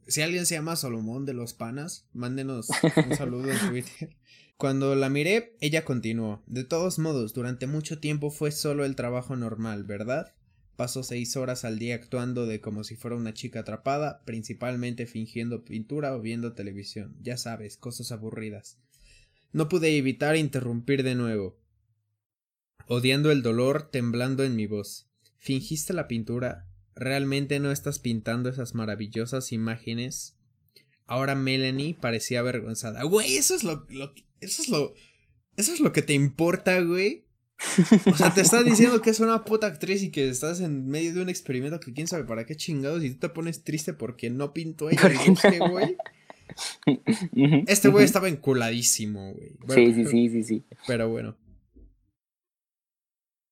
[0.08, 2.70] Si alguien se llama Solomón de los Panas, mándenos
[3.10, 4.16] un saludo en Twitter.
[4.58, 6.44] Cuando la miré, ella continuó.
[6.46, 10.34] De todos modos, durante mucho tiempo fue solo el trabajo normal, ¿verdad?
[10.76, 15.64] Paso seis horas al día actuando de como si fuera una chica atrapada, principalmente fingiendo
[15.64, 17.16] pintura o viendo televisión.
[17.22, 18.78] Ya sabes, cosas aburridas.
[19.52, 21.60] No pude evitar interrumpir de nuevo,
[22.88, 25.10] odiando el dolor temblando en mi voz.
[25.38, 26.71] ¿Fingiste la pintura?
[26.96, 30.38] ¿Realmente no estás pintando esas maravillosas imágenes?
[31.06, 33.04] Ahora Melanie parecía avergonzada.
[33.04, 34.94] Güey, eso es lo, lo, eso es lo,
[35.58, 37.26] eso es lo que te importa, güey.
[38.06, 41.14] O sea, te está diciendo que es una puta actriz y que estás en medio
[41.14, 44.30] de un experimento que quién sabe para qué chingados y tú te pones triste porque
[44.30, 45.12] no pintó ella
[45.70, 45.98] güey.
[47.68, 49.56] Este güey estaba enculadísimo, güey.
[49.70, 50.66] sí, sí, sí, sí, sí.
[50.86, 51.38] Pero bueno.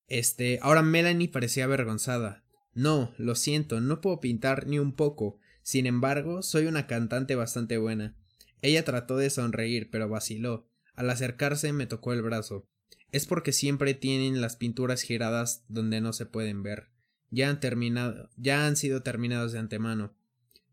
[0.07, 2.43] Este, ahora Melanie parecía avergonzada.
[2.79, 5.37] No, lo siento, no puedo pintar ni un poco.
[5.63, 8.15] Sin embargo, soy una cantante bastante buena.
[8.61, 10.65] Ella trató de sonreír, pero vaciló.
[10.93, 12.69] Al acercarse me tocó el brazo.
[13.11, 16.87] Es porque siempre tienen las pinturas giradas donde no se pueden ver.
[17.31, 20.15] Ya han terminado, ya han sido terminados de antemano.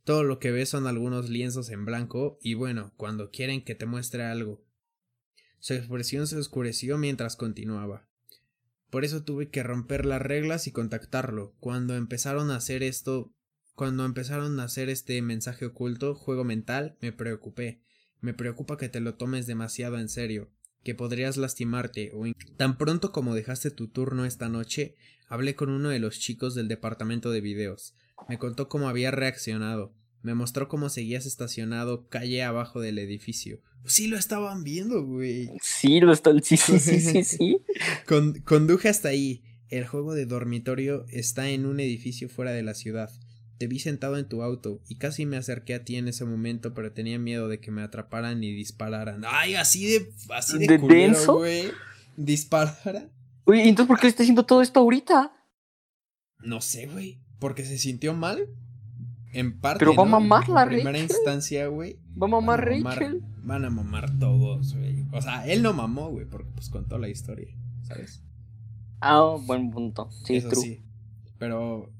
[0.05, 3.87] Todo lo que ves son algunos lienzos en blanco y bueno, cuando quieren que te
[3.87, 4.65] muestre algo.
[5.59, 8.06] Su expresión se oscureció mientras continuaba.
[8.91, 11.55] Por eso tuve que romper las reglas y contactarlo.
[11.61, 13.33] Cuando empezaron a hacer esto,
[13.75, 17.83] cuando empezaron a hacer este mensaje oculto, juego mental, me preocupé.
[18.21, 20.51] Me preocupa que te lo tomes demasiado en serio,
[20.83, 22.25] que podrías lastimarte o
[22.57, 24.95] tan pronto como dejaste tu turno esta noche,
[25.29, 27.95] hablé con uno de los chicos del departamento de videos.
[28.29, 29.95] Me contó cómo había reaccionado.
[30.27, 33.61] Me mostró cómo seguías estacionado calle abajo del edificio.
[33.85, 35.53] Sí lo estaban viendo, güey.
[35.63, 36.43] Sí, lo están.
[36.43, 37.59] Sí, sí, sí, sí.
[38.45, 39.45] conduje hasta ahí.
[39.69, 43.09] El juego de dormitorio está en un edificio fuera de la ciudad.
[43.59, 46.75] Te vi sentado en tu auto y casi me acerqué a ti en ese momento,
[46.75, 49.23] pero tenía miedo de que me atraparan y dispararan.
[49.29, 51.71] Ay, así de así de, denso, güey.
[52.17, 53.09] Disparara.
[53.45, 55.33] Oye, entonces por qué está haciendo todo esto ahorita?
[56.41, 58.49] No sé, güey porque se sintió mal.
[59.33, 59.81] En parte.
[59.81, 61.99] Pero va a mamar la En primera instancia, güey.
[62.21, 63.23] Va a mamar Rachel.
[63.43, 65.05] van a mamar todos, güey.
[65.13, 68.23] O sea, él no mamó, güey, porque pues contó la historia, ¿sabes?
[69.01, 70.09] Ah, buen punto.
[70.25, 70.83] Sí, Eso sí.
[71.39, 71.91] Pero.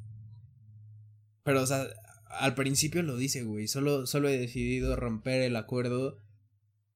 [1.43, 1.85] Pero, o sea,
[2.31, 3.69] al principio lo dice, güey.
[3.69, 6.17] Solo, solo he decidido romper el acuerdo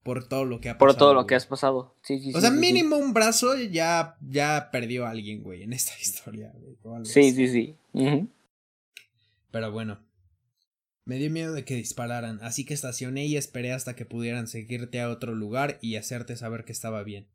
[0.03, 0.93] por todo lo que ha pasado.
[0.93, 1.95] Por todo lo que has pasado.
[2.01, 5.93] Sí, sí, o sea, mínimo un brazo ya, ya perdió a alguien, güey, en esta
[6.01, 7.05] historia, güey.
[7.05, 7.77] Sí, sí, sí.
[9.51, 9.99] Pero bueno.
[11.03, 15.01] Me dio miedo de que dispararan, así que estacioné y esperé hasta que pudieran seguirte
[15.01, 17.27] a otro lugar y hacerte saber que estaba bien.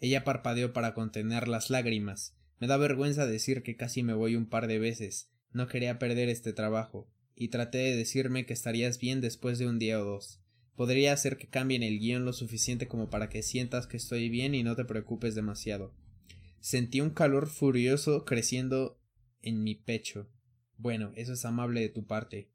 [0.00, 2.36] Ella parpadeó para contener las lágrimas.
[2.60, 5.30] Me da vergüenza decir que casi me voy un par de veces.
[5.52, 9.78] No quería perder este trabajo, y traté de decirme que estarías bien después de un
[9.78, 10.40] día o dos.
[10.74, 14.54] Podría hacer que cambien el guion lo suficiente como para que sientas que estoy bien
[14.54, 15.94] y no te preocupes demasiado.
[16.60, 19.00] Sentí un calor furioso creciendo
[19.42, 20.28] en mi pecho.
[20.76, 22.48] Bueno, eso es amable de tu parte.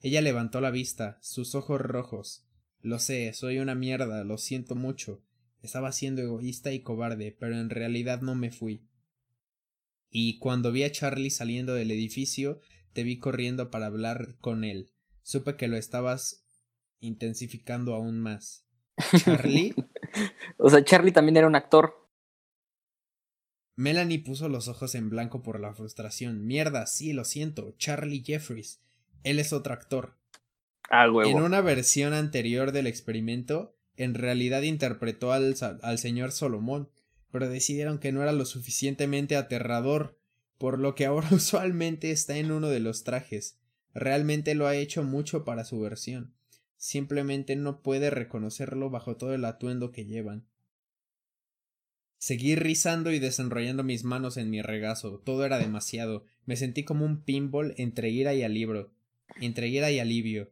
[0.00, 2.46] Ella levantó la vista, sus ojos rojos.
[2.80, 5.22] Lo sé, soy una mierda, lo siento mucho.
[5.62, 8.86] Estaba siendo egoísta y cobarde, pero en realidad no me fui.
[10.10, 12.60] Y cuando vi a Charlie saliendo del edificio,
[12.92, 14.92] te vi corriendo para hablar con él.
[15.22, 16.44] Supe que lo estabas
[17.00, 18.64] intensificando aún más.
[19.24, 19.74] ¿Charlie?
[20.58, 22.08] o sea, Charlie también era un actor.
[23.76, 26.46] Melanie puso los ojos en blanco por la frustración.
[26.46, 27.74] Mierda, sí, lo siento.
[27.78, 28.80] Charlie Jeffries.
[29.24, 30.16] Él es otro actor.
[30.90, 31.30] Ah, huevo.
[31.30, 36.90] En una versión anterior del experimento, en realidad interpretó al, al señor Solomón,
[37.30, 40.18] pero decidieron que no era lo suficientemente aterrador,
[40.56, 43.58] por lo que ahora usualmente está en uno de los trajes.
[43.94, 46.34] Realmente lo ha hecho mucho para su versión.
[46.76, 50.46] Simplemente no puede reconocerlo bajo todo el atuendo que llevan.
[52.18, 55.20] Seguí rizando y desenrollando mis manos en mi regazo.
[55.24, 56.24] Todo era demasiado.
[56.46, 58.92] Me sentí como un pinball entre ira y alivio.
[59.40, 60.50] Entre ira y alivio.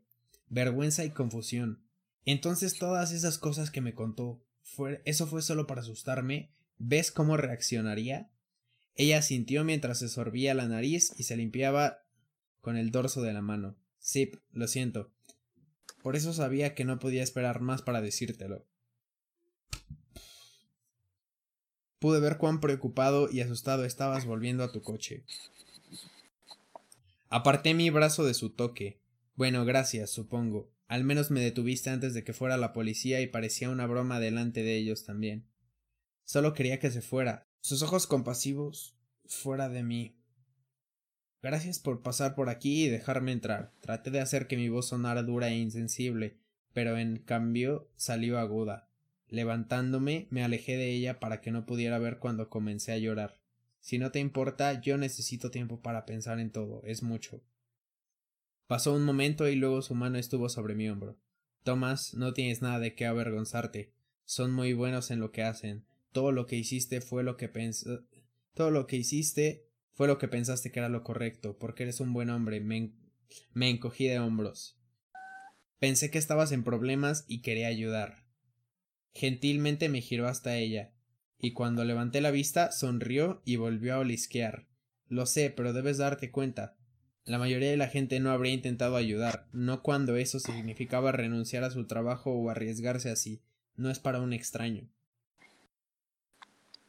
[0.49, 1.83] Vergüenza y confusión.
[2.24, 6.51] Entonces todas esas cosas que me contó, fue, ¿eso fue solo para asustarme?
[6.79, 8.31] ¿Ves cómo reaccionaría?
[8.95, 12.03] Ella sintió mientras se sorbía la nariz y se limpiaba
[12.61, 13.77] con el dorso de la mano.
[13.99, 15.12] Sí, lo siento.
[16.03, 18.66] Por eso sabía que no podía esperar más para decírtelo.
[21.99, 25.24] Pude ver cuán preocupado y asustado estabas volviendo a tu coche.
[27.37, 29.03] Aparté mi brazo de su toque.
[29.34, 30.72] Bueno, gracias, supongo.
[30.89, 34.62] Al menos me detuviste antes de que fuera la policía y parecía una broma delante
[34.62, 35.47] de ellos también.
[36.24, 40.16] Solo quería que se fuera, sus ojos compasivos fuera de mí.
[41.43, 43.74] Gracias por pasar por aquí y dejarme entrar.
[43.82, 46.39] Traté de hacer que mi voz sonara dura e insensible,
[46.72, 48.89] pero en cambio salió aguda.
[49.28, 53.43] Levantándome, me alejé de ella para que no pudiera ver cuando comencé a llorar.
[53.87, 57.41] Si no te importa, yo necesito tiempo para pensar en todo, es mucho.
[58.66, 61.16] Pasó un momento y luego su mano estuvo sobre mi hombro.
[61.62, 63.93] Tomás, no tienes nada de qué avergonzarte.
[64.24, 65.87] Son muy buenos en lo que hacen.
[66.11, 67.49] Todo lo que hiciste fue lo que.
[68.55, 72.12] Todo lo que hiciste fue lo que pensaste que era lo correcto, porque eres un
[72.12, 72.59] buen hombre.
[72.59, 72.91] Me,
[73.53, 74.80] me encogí de hombros.
[75.78, 78.26] Pensé que estabas en problemas y quería ayudar.
[79.14, 80.93] Gentilmente me giró hasta ella,
[81.39, 84.66] y cuando levanté la vista sonrió y volvió a olisquear.
[85.09, 86.76] Lo sé, pero debes darte cuenta.
[87.24, 91.70] La mayoría de la gente no habría intentado ayudar, no cuando eso significaba renunciar a
[91.70, 93.43] su trabajo o arriesgarse así.
[93.76, 94.89] No es para un extraño.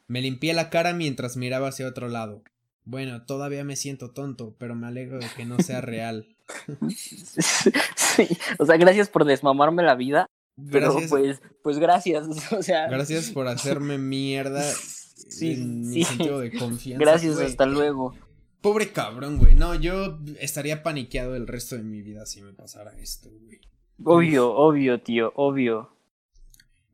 [0.06, 2.42] Me limpié la cara mientras miraba hacia otro lado.
[2.84, 6.34] Bueno, todavía me siento tonto, pero me alegro de que no sea real.
[6.96, 8.28] sí,
[8.58, 10.30] o sea, gracias por desmamarme la vida.
[10.70, 12.88] Pero pues, pues gracias, o sea.
[12.88, 14.62] Gracias por hacerme mierda
[15.28, 17.04] sí, en mi sentido de confianza.
[17.04, 18.14] Gracias, hasta luego.
[18.60, 19.54] Pobre cabrón, güey.
[19.54, 23.60] No, yo estaría paniqueado el resto de mi vida si me pasara esto, güey.
[24.04, 25.96] Obvio, obvio, tío, obvio.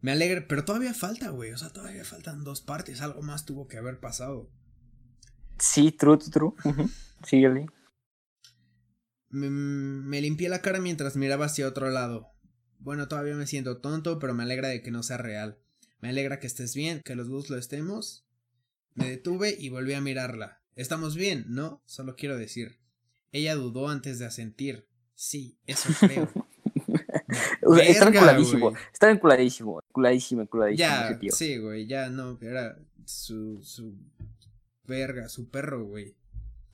[0.01, 1.53] Me alegra, pero todavía falta, güey.
[1.53, 3.01] O sea, todavía faltan dos partes.
[3.01, 4.51] Algo más tuvo que haber pasado.
[5.59, 6.53] Sí, true, true.
[7.27, 7.67] Síguele.
[9.31, 12.34] Me, me limpié la cara mientras miraba hacia otro lado.
[12.85, 15.59] Bueno, todavía me siento tonto, pero me alegra de que no sea real.
[16.01, 18.27] Me alegra que estés bien, que los dos lo estemos.
[18.95, 20.61] Me detuve y volví a mirarla.
[20.77, 21.83] Estamos bien, ¿no?
[21.87, 22.79] Solo quiero decir.
[23.33, 24.87] Ella dudó antes de asentir.
[25.15, 26.31] Sí, eso creo.
[27.81, 28.75] está enculadísimo.
[28.93, 29.81] Está enculadísimo.
[29.89, 30.87] Enculadísimo, enculadísimo.
[30.87, 31.87] Ya, sí, güey.
[31.87, 32.39] Ya no.
[32.43, 33.97] Era su, su
[34.87, 36.15] verga, su perro, güey.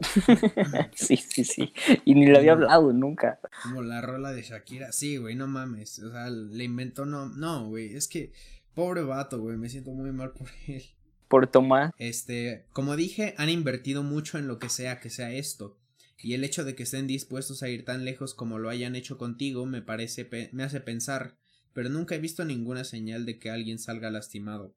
[0.95, 1.73] sí, sí, sí.
[2.05, 3.39] Y ni le había hablado nunca.
[3.63, 4.93] Como la rola de Shakira.
[4.93, 5.99] Sí, güey, no mames.
[6.01, 7.27] O sea, le inventó, no.
[7.27, 7.95] No, güey.
[7.95, 8.33] Es que,
[8.75, 9.57] pobre vato, güey.
[9.57, 10.85] Me siento muy mal por él
[11.31, 11.95] por tomar.
[11.97, 15.79] Este, como dije, han invertido mucho en lo que sea que sea esto.
[16.19, 19.17] Y el hecho de que estén dispuestos a ir tan lejos como lo hayan hecho
[19.17, 21.37] contigo me parece me hace pensar,
[21.73, 24.75] pero nunca he visto ninguna señal de que alguien salga lastimado.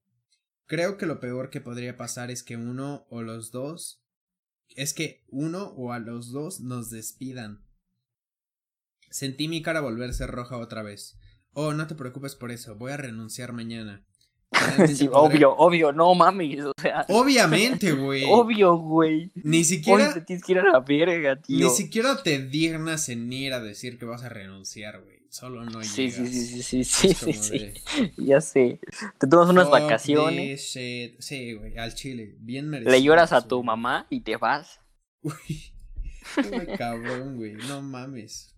[0.68, 4.03] Creo que lo peor que podría pasar es que uno o los dos
[4.76, 7.64] es que uno o a los dos nos despidan.
[9.10, 11.20] Sentí mi cara volverse roja otra vez.
[11.52, 14.06] Oh, no te preocupes por eso, voy a renunciar mañana.
[15.12, 17.06] obvio, obvio, no mames, o sea.
[17.10, 18.24] Obviamente, güey.
[18.28, 19.32] Obvio, güey.
[19.36, 20.14] Ni siquiera.
[20.14, 21.68] te tienes que ir a la verga, tío.
[21.68, 25.23] Ni siquiera te dignas en ir a decir que vas a renunciar, güey.
[25.34, 27.74] Solo no sí, Sí, sí, sí, sí, sí, sí,
[28.18, 28.80] Ya sé.
[29.18, 30.72] Te tomas unas vacaciones.
[30.72, 32.36] Sí, güey, al chile.
[32.38, 32.92] Bien merecido.
[32.92, 34.80] Le lloras a tu mamá y te vas.
[35.24, 35.34] Uy.
[36.78, 37.54] cabrón, güey.
[37.54, 38.56] No mames.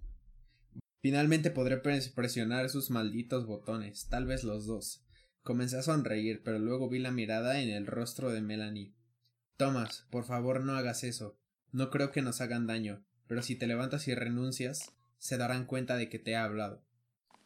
[1.02, 4.10] Finalmente podré presionar sus malditos botones.
[4.10, 5.06] Tal vez los dos.
[5.44, 8.94] Comencé a sonreír, pero luego vi la mirada en el rostro de Melanie.
[9.56, 11.40] Thomas, por favor no hagas eso.
[11.72, 15.98] No creo que nos hagan daño, pero si te levantas y renuncias, se darán cuenta
[15.98, 16.84] de que te he hablado.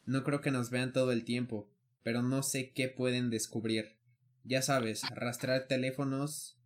[0.06, 1.70] No creo que nos vean todo el tiempo,
[2.04, 3.98] pero no sé qué pueden descubrir.
[4.44, 6.58] Ya sabes, rastrear teléfonos,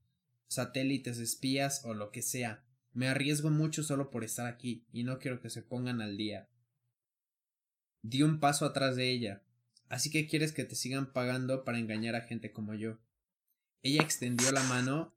[0.48, 2.64] satélites espías o lo que sea.
[2.94, 6.50] Me arriesgo mucho solo por estar aquí, y no quiero que se pongan al día.
[8.02, 9.44] Di un paso atrás de ella,
[9.94, 12.98] Así que quieres que te sigan pagando para engañar a gente como yo.
[13.84, 15.14] Ella extendió la mano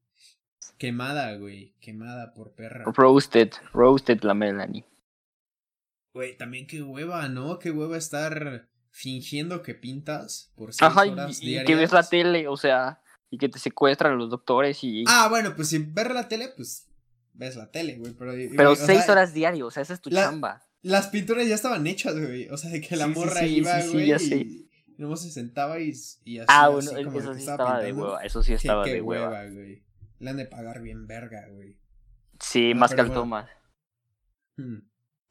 [0.77, 1.75] quemada, güey.
[1.81, 2.85] Quemada por perra.
[2.85, 4.85] Roasted, roasted la Melanie.
[6.17, 7.59] Güey, también qué hueva, ¿no?
[7.59, 12.09] Qué hueva estar fingiendo que pintas por seis Ajá, horas y, y que ves la
[12.09, 15.05] tele, o sea, y que te secuestran los doctores y...
[15.07, 16.89] Ah, bueno, pues si ver la tele, pues
[17.35, 18.33] ves la tele, güey, pero...
[18.57, 20.67] Pero seis horas diario, o sea, esa es tu chamba.
[20.81, 24.67] Las pinturas ya estaban hechas, güey, o sea, de que la morra iba, güey, y
[24.97, 25.93] luego se sentaba y,
[26.25, 26.47] y así.
[26.49, 28.23] Ah, bueno, eso sí estaba, de hueva.
[28.23, 29.45] Eso sí estaba de hueva.
[29.51, 29.85] güey.
[30.19, 31.79] Le han de pagar bien verga, güey.
[32.41, 33.51] Sí, más que al Tomás.
[34.57, 34.79] Hmm.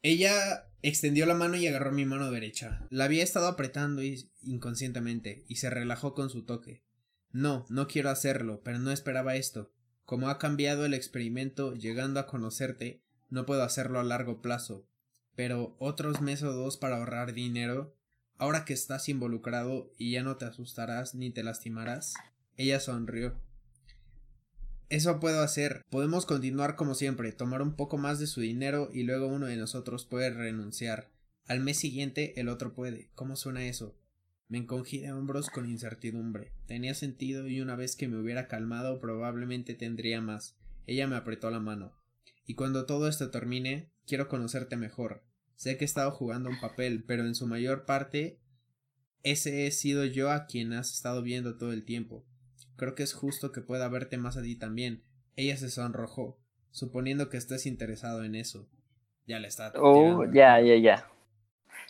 [0.02, 2.86] Ella extendió la mano y agarró mi mano derecha.
[2.90, 4.02] La había estado apretando
[4.42, 6.84] inconscientemente y se relajó con su toque.
[7.30, 9.72] No, no quiero hacerlo, pero no esperaba esto.
[10.04, 14.88] Como ha cambiado el experimento llegando a conocerte, no puedo hacerlo a largo plazo.
[15.34, 17.96] Pero otros métodos para ahorrar dinero
[18.38, 22.14] Ahora que estás involucrado y ya no te asustarás ni te lastimarás.
[22.56, 23.40] Ella sonrió.
[24.88, 25.84] Eso puedo hacer.
[25.90, 29.56] Podemos continuar como siempre, tomar un poco más de su dinero y luego uno de
[29.56, 31.10] nosotros puede renunciar.
[31.46, 33.10] Al mes siguiente el otro puede.
[33.14, 33.98] ¿Cómo suena eso?
[34.48, 36.52] Me encogí de hombros con incertidumbre.
[36.66, 40.56] Tenía sentido y una vez que me hubiera calmado probablemente tendría más.
[40.86, 41.92] Ella me apretó la mano.
[42.46, 45.24] Y cuando todo esto termine, quiero conocerte mejor.
[45.56, 48.38] Sé que he estado jugando un papel, pero en su mayor parte
[49.24, 52.24] ese he sido yo a quien has estado viendo todo el tiempo.
[52.76, 55.02] Creo que es justo que pueda verte más a ti también.
[55.34, 56.38] Ella se sonrojó,
[56.70, 58.68] suponiendo que estés interesado en eso.
[59.26, 59.72] Ya le está.
[59.76, 61.10] Oh, ya, ya, ya.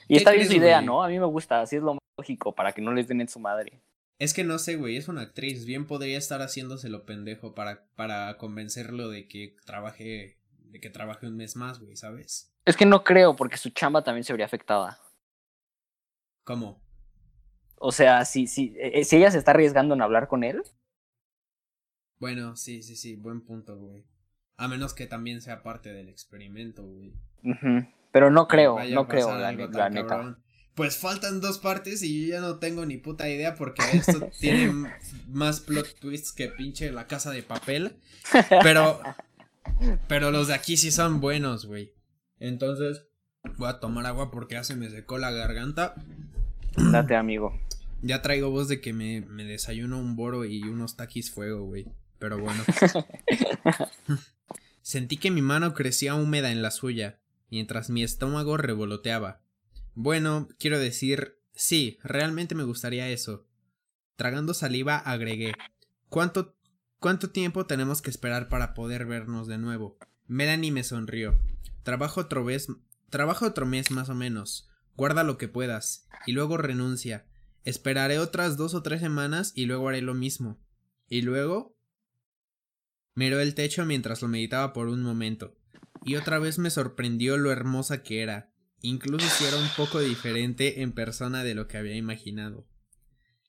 [0.09, 1.03] Y está bien su idea, ¿no?
[1.03, 3.28] A mí me gusta, así es lo más lógico, para que no les den en
[3.28, 3.82] su madre.
[4.18, 5.66] Es que no sé, güey, es una actriz.
[5.66, 11.37] Bien podría estar haciéndoselo pendejo para, para convencerlo de que trabaje, de que trabaje un
[11.37, 12.55] mes más, güey, ¿sabes?
[12.64, 14.99] Es que no creo, porque su chamba también se vería afectada.
[16.45, 16.80] ¿Cómo?
[17.78, 20.62] O sea, si, si, eh, si ella se está arriesgando en hablar con él.
[22.18, 24.04] Bueno, sí, sí, sí, buen punto, güey.
[24.56, 27.12] A menos que también sea parte del experimento, güey.
[28.10, 30.38] Pero no creo, no creo, la, neta.
[30.74, 34.90] Pues faltan dos partes y yo ya no tengo ni puta idea porque esto tiene
[35.28, 37.96] más plot twists que pinche la casa de papel.
[38.62, 39.00] Pero,
[40.08, 41.92] pero los de aquí sí son buenos, güey.
[42.38, 43.06] Entonces,
[43.56, 45.94] voy a tomar agua porque ya se me secó la garganta.
[46.76, 47.58] Date, amigo.
[48.02, 51.86] Ya traigo voz de que me, me desayuno un boro y unos taquis fuego, güey.
[52.18, 52.64] Pero bueno.
[54.82, 57.18] Sentí que mi mano crecía húmeda en la suya,
[57.50, 59.42] mientras mi estómago revoloteaba.
[59.94, 63.46] Bueno, quiero decir, sí, realmente me gustaría eso.
[64.16, 65.52] Tragando saliva, agregué.
[66.08, 66.56] ¿Cuánto,
[66.98, 69.98] cuánto tiempo tenemos que esperar para poder vernos de nuevo?
[70.26, 71.40] Melanie me sonrió.
[71.82, 72.68] Trabajo otro mes,
[73.10, 74.68] trabajo otro mes más o menos.
[74.96, 76.08] Guarda lo que puedas.
[76.26, 77.26] Y luego renuncia.
[77.64, 80.58] Esperaré otras dos o tres semanas y luego haré lo mismo.
[81.08, 81.75] Y luego
[83.16, 85.56] Miró el techo mientras lo meditaba por un momento,
[86.04, 88.52] y otra vez me sorprendió lo hermosa que era,
[88.82, 92.68] incluso si era un poco diferente en persona de lo que había imaginado.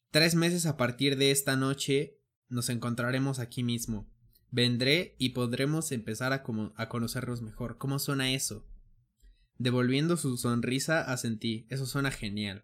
[0.10, 4.10] Tres meses a partir de esta noche nos encontraremos aquí mismo.
[4.52, 6.46] Vendré y podremos empezar a,
[6.78, 7.78] a conocernos mejor.
[7.78, 8.66] ¿Cómo suena eso?
[9.58, 11.68] Devolviendo su sonrisa, asentí.
[11.70, 12.64] Eso suena genial.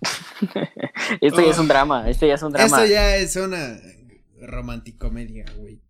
[1.20, 2.64] esto ya es un drama, esto ya es un drama.
[2.64, 3.78] Esto ya es una
[4.46, 5.80] romanticomedia, güey.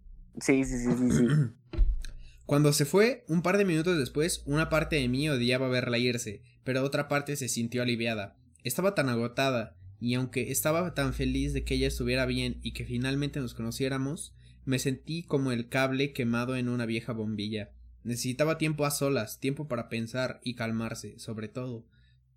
[0.41, 1.27] Sí, sí, sí, sí, sí.
[2.47, 6.43] Cuando se fue, un par de minutos después, una parte de mí odiaba verla irse,
[6.63, 8.37] pero otra parte se sintió aliviada.
[8.63, 12.85] Estaba tan agotada, y aunque estaba tan feliz de que ella estuviera bien y que
[12.85, 14.35] finalmente nos conociéramos,
[14.65, 17.71] me sentí como el cable quemado en una vieja bombilla.
[18.05, 21.87] Necesitaba tiempo a solas, tiempo para pensar y calmarse, sobre todo,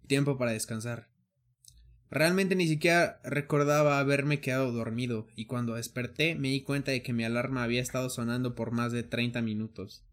[0.07, 1.09] tiempo para descansar.
[2.11, 7.13] Realmente ni siquiera recordaba haberme quedado dormido, y cuando desperté me di cuenta de que
[7.13, 10.03] mi alarma había estado sonando por más de treinta minutos.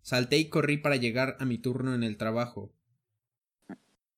[0.00, 2.74] Salté y corrí para llegar a mi turno en el trabajo.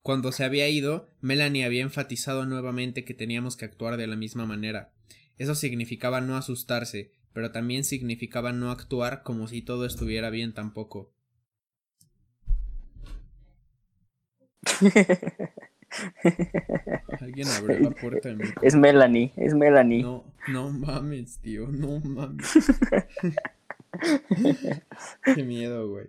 [0.03, 4.47] Cuando se había ido, Melanie había enfatizado nuevamente que teníamos que actuar de la misma
[4.47, 4.93] manera.
[5.37, 11.13] Eso significaba no asustarse, pero también significaba no actuar como si todo estuviera bien tampoco.
[17.21, 20.03] Alguien abrió la puerta de mi Es Melanie, es Melanie.
[20.03, 22.53] No, no mames, tío, no mames.
[25.35, 26.07] Qué miedo, güey.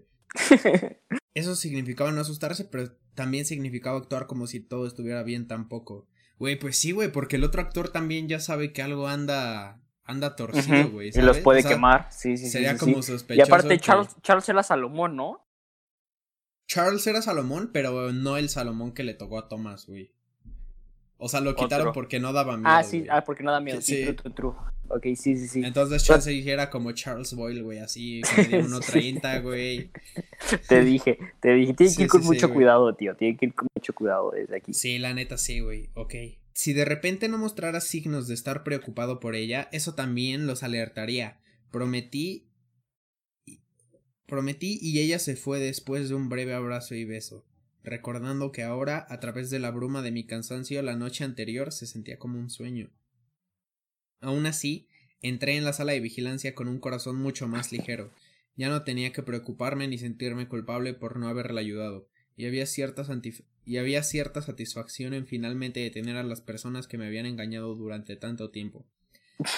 [1.34, 6.08] Eso significaba no asustarse, pero también significaba actuar como si todo estuviera bien tampoco.
[6.38, 10.36] Güey, pues sí, güey, porque el otro actor también ya sabe que algo anda anda
[10.36, 11.12] torcido, güey.
[11.14, 12.80] Y los puede quemar, sí, sí, sería sí.
[12.80, 13.40] como sospechoso.
[13.40, 15.46] Y aparte, Charles, Charles era Salomón, ¿no?
[16.72, 20.14] Charles era Salomón, pero no el Salomón que le tocó a Thomas, güey.
[21.18, 22.70] O sea, lo quitaron porque no daba miedo.
[22.70, 23.82] Ah, sí, ah, porque no da miedo.
[23.82, 24.54] Sí, true, true, true.
[24.88, 25.62] Ok, sí, sí, sí.
[25.66, 29.92] Entonces Charles se dijera como Charles Boyle, güey, así, que medía 1.30, güey.
[30.70, 33.68] Te dije, te dije, tiene que ir con mucho cuidado, tío, tiene que ir con
[33.76, 34.74] mucho cuidado desde aquí.
[34.74, 36.14] Sí, la neta sí, güey, ok.
[36.54, 41.42] Si de repente no mostrara signos de estar preocupado por ella, eso también los alertaría.
[41.70, 42.48] Prometí
[44.32, 47.44] Prometí y ella se fue después de un breve abrazo y beso
[47.84, 51.86] recordando que ahora, a través de la bruma de mi cansancio, la noche anterior se
[51.86, 52.92] sentía como un sueño.
[54.22, 54.88] Aún así,
[55.22, 58.10] entré en la sala de vigilancia con un corazón mucho más ligero.
[58.56, 62.08] Ya no tenía que preocuparme ni sentirme culpable por no haberla ayudado,
[62.38, 63.04] y había cierta,
[63.66, 68.16] y había cierta satisfacción en finalmente detener a las personas que me habían engañado durante
[68.16, 68.86] tanto tiempo.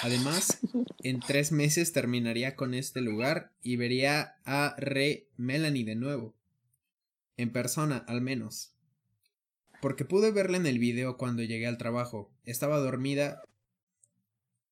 [0.02, 0.58] Además,
[1.02, 6.34] en tres meses terminaría con este lugar y vería a Re Melanie de nuevo.
[7.36, 8.72] En persona, al menos.
[9.82, 12.32] Porque pude verla en el video cuando llegué al trabajo.
[12.44, 13.42] Estaba dormida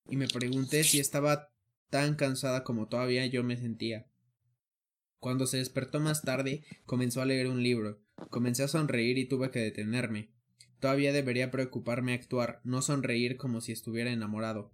[0.08, 1.50] y me pregunté si estaba
[1.90, 4.06] tan cansada como todavía yo me sentía.
[5.18, 8.00] Cuando se despertó más tarde, comenzó a leer un libro.
[8.30, 10.30] Comencé a sonreír y tuve que detenerme.
[10.80, 14.72] Todavía debería preocuparme actuar, no sonreír como si estuviera enamorado.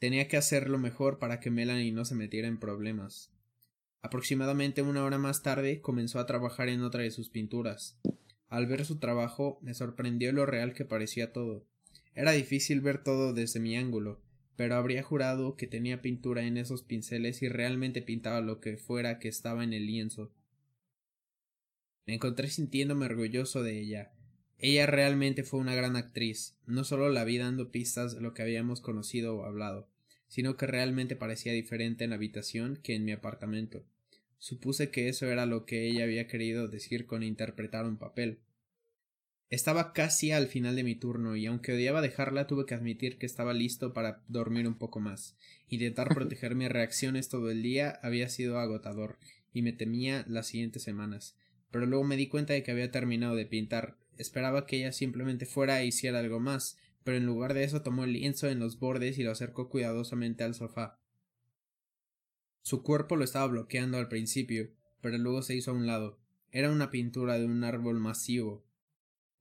[0.00, 3.30] Tenía que hacerlo mejor para que Melanie no se metiera en problemas.
[4.00, 8.00] Aproximadamente una hora más tarde comenzó a trabajar en otra de sus pinturas.
[8.48, 11.66] Al ver su trabajo me sorprendió lo real que parecía todo.
[12.14, 14.22] Era difícil ver todo desde mi ángulo,
[14.56, 19.18] pero habría jurado que tenía pintura en esos pinceles y realmente pintaba lo que fuera
[19.18, 20.32] que estaba en el lienzo.
[22.06, 24.12] Me encontré sintiéndome orgulloso de ella.
[24.62, 26.54] Ella realmente fue una gran actriz.
[26.66, 29.88] No solo la vi dando pistas de lo que habíamos conocido o hablado,
[30.28, 33.84] sino que realmente parecía diferente en la habitación que en mi apartamento.
[34.38, 38.40] Supuse que eso era lo que ella había querido decir con interpretar un papel.
[39.48, 43.26] Estaba casi al final de mi turno y aunque odiaba dejarla tuve que admitir que
[43.26, 45.36] estaba listo para dormir un poco más.
[45.68, 49.18] Intentar proteger mis reacciones todo el día había sido agotador
[49.52, 51.34] y me temía las siguientes semanas.
[51.70, 53.96] Pero luego me di cuenta de que había terminado de pintar.
[54.20, 58.04] Esperaba que ella simplemente fuera e hiciera algo más, pero en lugar de eso tomó
[58.04, 61.00] el lienzo en los bordes y lo acercó cuidadosamente al sofá.
[62.62, 66.20] Su cuerpo lo estaba bloqueando al principio, pero luego se hizo a un lado.
[66.50, 68.64] Era una pintura de un árbol masivo,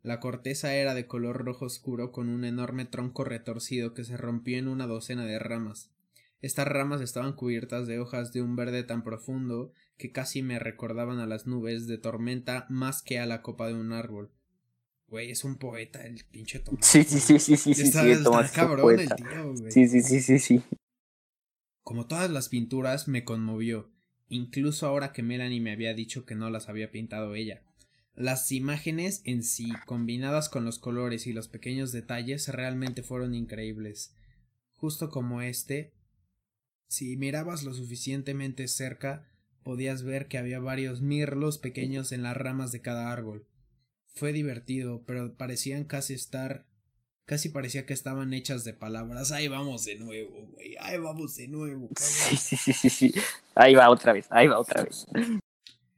[0.02, 4.58] la corteza era de color rojo oscuro con un enorme tronco retorcido que se rompió
[4.58, 5.92] en una docena de ramas.
[6.42, 11.20] Estas ramas estaban cubiertas de hojas de un verde tan profundo que casi me recordaban
[11.20, 14.32] a las nubes de tormenta más que a la copa de un árbol.
[15.10, 16.86] Güey, es un poeta el pinche Tomás.
[16.86, 17.92] Sí, sí, sí, sí, sí, sí, sí,
[18.54, 19.72] cabrón el tío, güey.
[19.72, 20.64] Sí, sí, sí, sí, sí.
[21.84, 23.90] Como todas las pinturas, me conmovió,
[24.28, 27.64] incluso ahora que Melanie me había dicho que no las había pintado ella.
[28.14, 34.16] Las imágenes en sí, combinadas con los colores y los pequeños detalles, realmente fueron increíbles.
[34.76, 35.94] Justo como este,
[36.88, 39.28] si mirabas lo suficientemente cerca,
[39.64, 43.48] podías ver que había varios mirlos pequeños en las ramas de cada árbol.
[44.20, 46.66] Fue divertido, pero parecían casi estar
[47.24, 49.32] casi parecía que estaban hechas de palabras.
[49.32, 50.76] Ahí vamos de nuevo, güey.
[50.82, 51.88] Ahí vamos de nuevo.
[51.96, 53.14] Sí, sí, sí, sí, sí.
[53.56, 55.06] Ahí va otra vez, ahí va otra vez.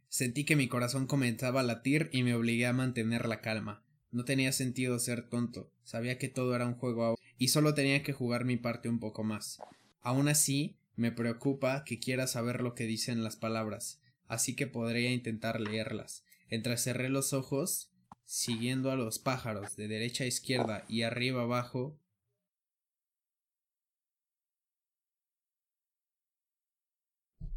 [0.08, 3.84] Sentí que mi corazón comenzaba a latir y me obligué a mantener la calma.
[4.12, 8.14] No tenía sentido ser tonto, sabía que todo era un juego y solo tenía que
[8.14, 9.58] jugar mi parte un poco más.
[10.02, 15.12] Aún así, me preocupa que quiera saber lo que dicen las palabras, así que podría
[15.12, 16.24] intentar leerlas.
[16.50, 17.91] Entrecerré los ojos,
[18.32, 22.00] siguiendo a los pájaros de derecha a izquierda y arriba abajo.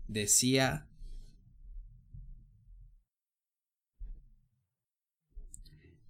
[0.09, 0.89] Decía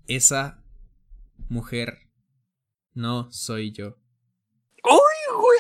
[0.07, 0.63] Esa
[1.51, 2.11] mujer
[2.95, 3.99] no soy yo.
[4.83, 5.59] ¡Uy, güey!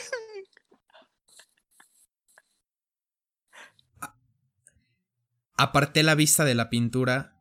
[5.57, 7.34] Aparté la vista de la pintura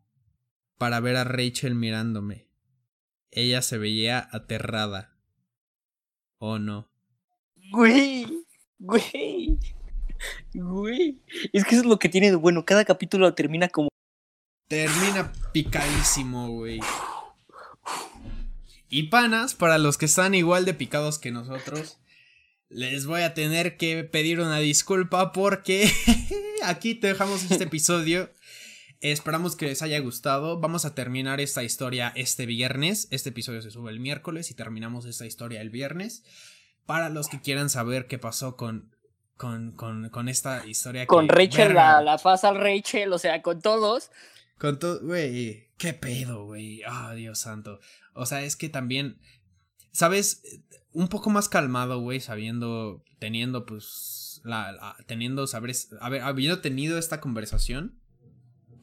[0.78, 2.48] para ver a Rachel mirándome.
[3.32, 5.16] Ella se veía aterrada.
[6.38, 6.92] ¿O no?
[7.72, 8.28] Güey,
[8.80, 9.60] güey,
[10.54, 11.22] güey.
[11.52, 12.66] Es que eso es lo que tiene de bueno.
[12.66, 13.90] Cada capítulo termina como
[14.68, 16.80] Termina picadísimo, güey.
[18.90, 22.00] Y panas, para los que están igual de picados que nosotros,
[22.70, 25.92] les voy a tener que pedir una disculpa porque
[26.64, 28.30] aquí te dejamos este episodio.
[29.04, 30.62] Esperamos que les haya gustado.
[30.62, 33.10] Vamos a terminar esta historia este viernes.
[33.12, 36.24] Este episodio se sube el miércoles y terminamos esta historia el viernes.
[36.86, 38.96] Para los que quieran saber qué pasó con,
[39.36, 41.06] con, con, esta historia.
[41.06, 44.10] Con Rachel, la, la al Rachel, o sea, con todos.
[44.58, 46.82] Con todo, güey, qué pedo, güey.
[46.88, 47.82] Ah, Dios santo.
[48.14, 49.20] O sea, es que también,
[49.92, 50.44] ¿sabes?
[50.94, 57.20] Un poco más calmado, güey, sabiendo, teniendo, pues, la, teniendo, sabes, ver, habiendo tenido esta
[57.20, 58.00] conversación,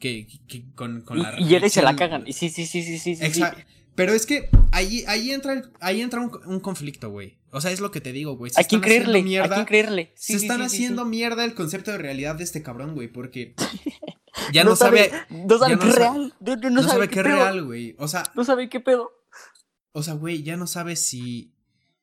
[0.01, 1.39] que, que con, con la...
[1.39, 2.25] Y llega y se la cagan.
[2.25, 3.11] Sí, sí, sí, sí, sí.
[3.21, 3.61] Exacto.
[3.95, 7.37] Pero es que ahí, ahí entra, ahí entra un, un conflicto, güey.
[7.51, 8.51] O sea, es lo que te digo, güey.
[8.55, 10.11] Hay que creerle, mierda, hay que creerle.
[10.15, 13.53] se están haciendo mierda el concepto de realidad de este cabrón, güey, porque
[14.53, 16.33] ya no, sabe, No sabe qué real.
[16.39, 17.95] No, sabe, qué real, güey.
[17.99, 18.23] O sea.
[18.35, 19.11] No sabe qué pedo.
[19.91, 21.53] O sea, güey, ya no sabe si.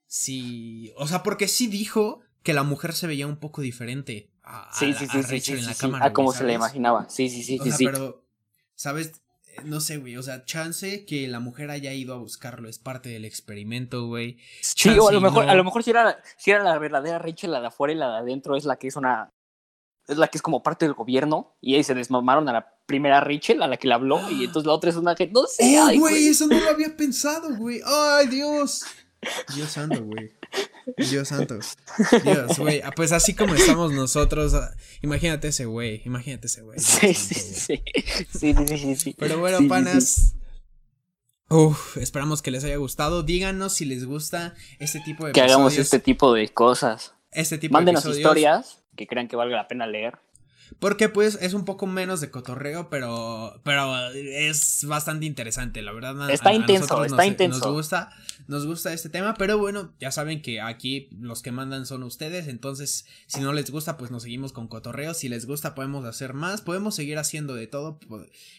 [0.07, 0.93] Si.
[0.97, 4.95] O sea, porque sí dijo que la mujer se veía un poco diferente a, sí,
[4.95, 6.07] sí, sí, sí, en la cámara.
[6.07, 7.09] A como se le imaginaba.
[7.11, 7.71] Sí, sí, sí, o sí.
[7.71, 8.25] Sea, Pero,
[8.75, 9.21] ¿sabes?
[9.65, 10.17] No sé, güey.
[10.17, 14.39] O sea, chance que la mujer haya ido a buscarlo es parte del experimento, güey.
[14.63, 17.51] Sí, o a lo mejor, a lo mejor si era, si era la verdadera Rachel,
[17.51, 19.33] la de afuera y la de adentro es la que es una
[20.09, 23.21] es la que es como parte del gobierno y ahí se desmamaron a la primera
[23.21, 25.79] Rachel, a la que le habló, y entonces la otra es una que no sé.
[25.79, 27.81] Oh, güey, eso no lo había pensado, güey.
[27.85, 28.85] Ay, Dios.
[29.55, 30.33] Dios santo, güey.
[30.97, 31.59] Dios santo.
[32.25, 32.81] Dios, güey.
[32.83, 36.79] Ah, pues así como estamos nosotros, ah, imagínate ese güey, imagínate ese güey.
[36.79, 37.83] Sí, sí, sí,
[38.33, 40.35] sí, sí, sí, Pero bueno, panas.
[41.51, 43.23] Uf, esperamos que les haya gustado.
[43.23, 47.15] Díganos si les gusta este tipo de Que hagamos este tipo de cosas.
[47.33, 50.19] Este tipo Mándenos de historias que crean que valga la pena leer.
[50.79, 56.31] Porque pues es un poco menos de cotorreo, pero, pero es bastante interesante, la verdad.
[56.31, 57.59] Está intenso, está intenso.
[57.59, 58.11] Nos gusta,
[58.47, 62.47] nos gusta este tema, pero bueno, ya saben que aquí los que mandan son ustedes,
[62.47, 65.15] entonces si no les gusta, pues nos seguimos con cotorreo.
[65.15, 67.99] Si les gusta, podemos hacer más, podemos seguir haciendo de todo.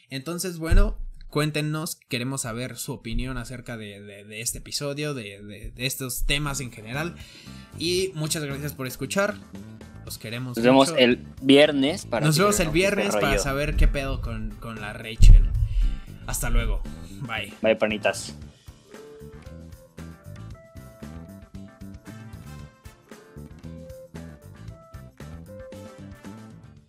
[0.10, 0.98] Entonces, bueno,
[1.30, 7.16] cuéntenos, queremos saber su opinión acerca de, este episodio, de, de estos temas en general.
[7.78, 9.36] Y muchas gracias por escuchar
[10.18, 10.58] queremos.
[10.58, 12.26] Nos vemos el viernes para.
[12.26, 15.50] Nos vemos el viernes para saber qué pedo con, con la Rachel.
[16.26, 16.82] Hasta luego.
[17.22, 17.54] Bye.
[17.62, 18.36] Bye, panitas.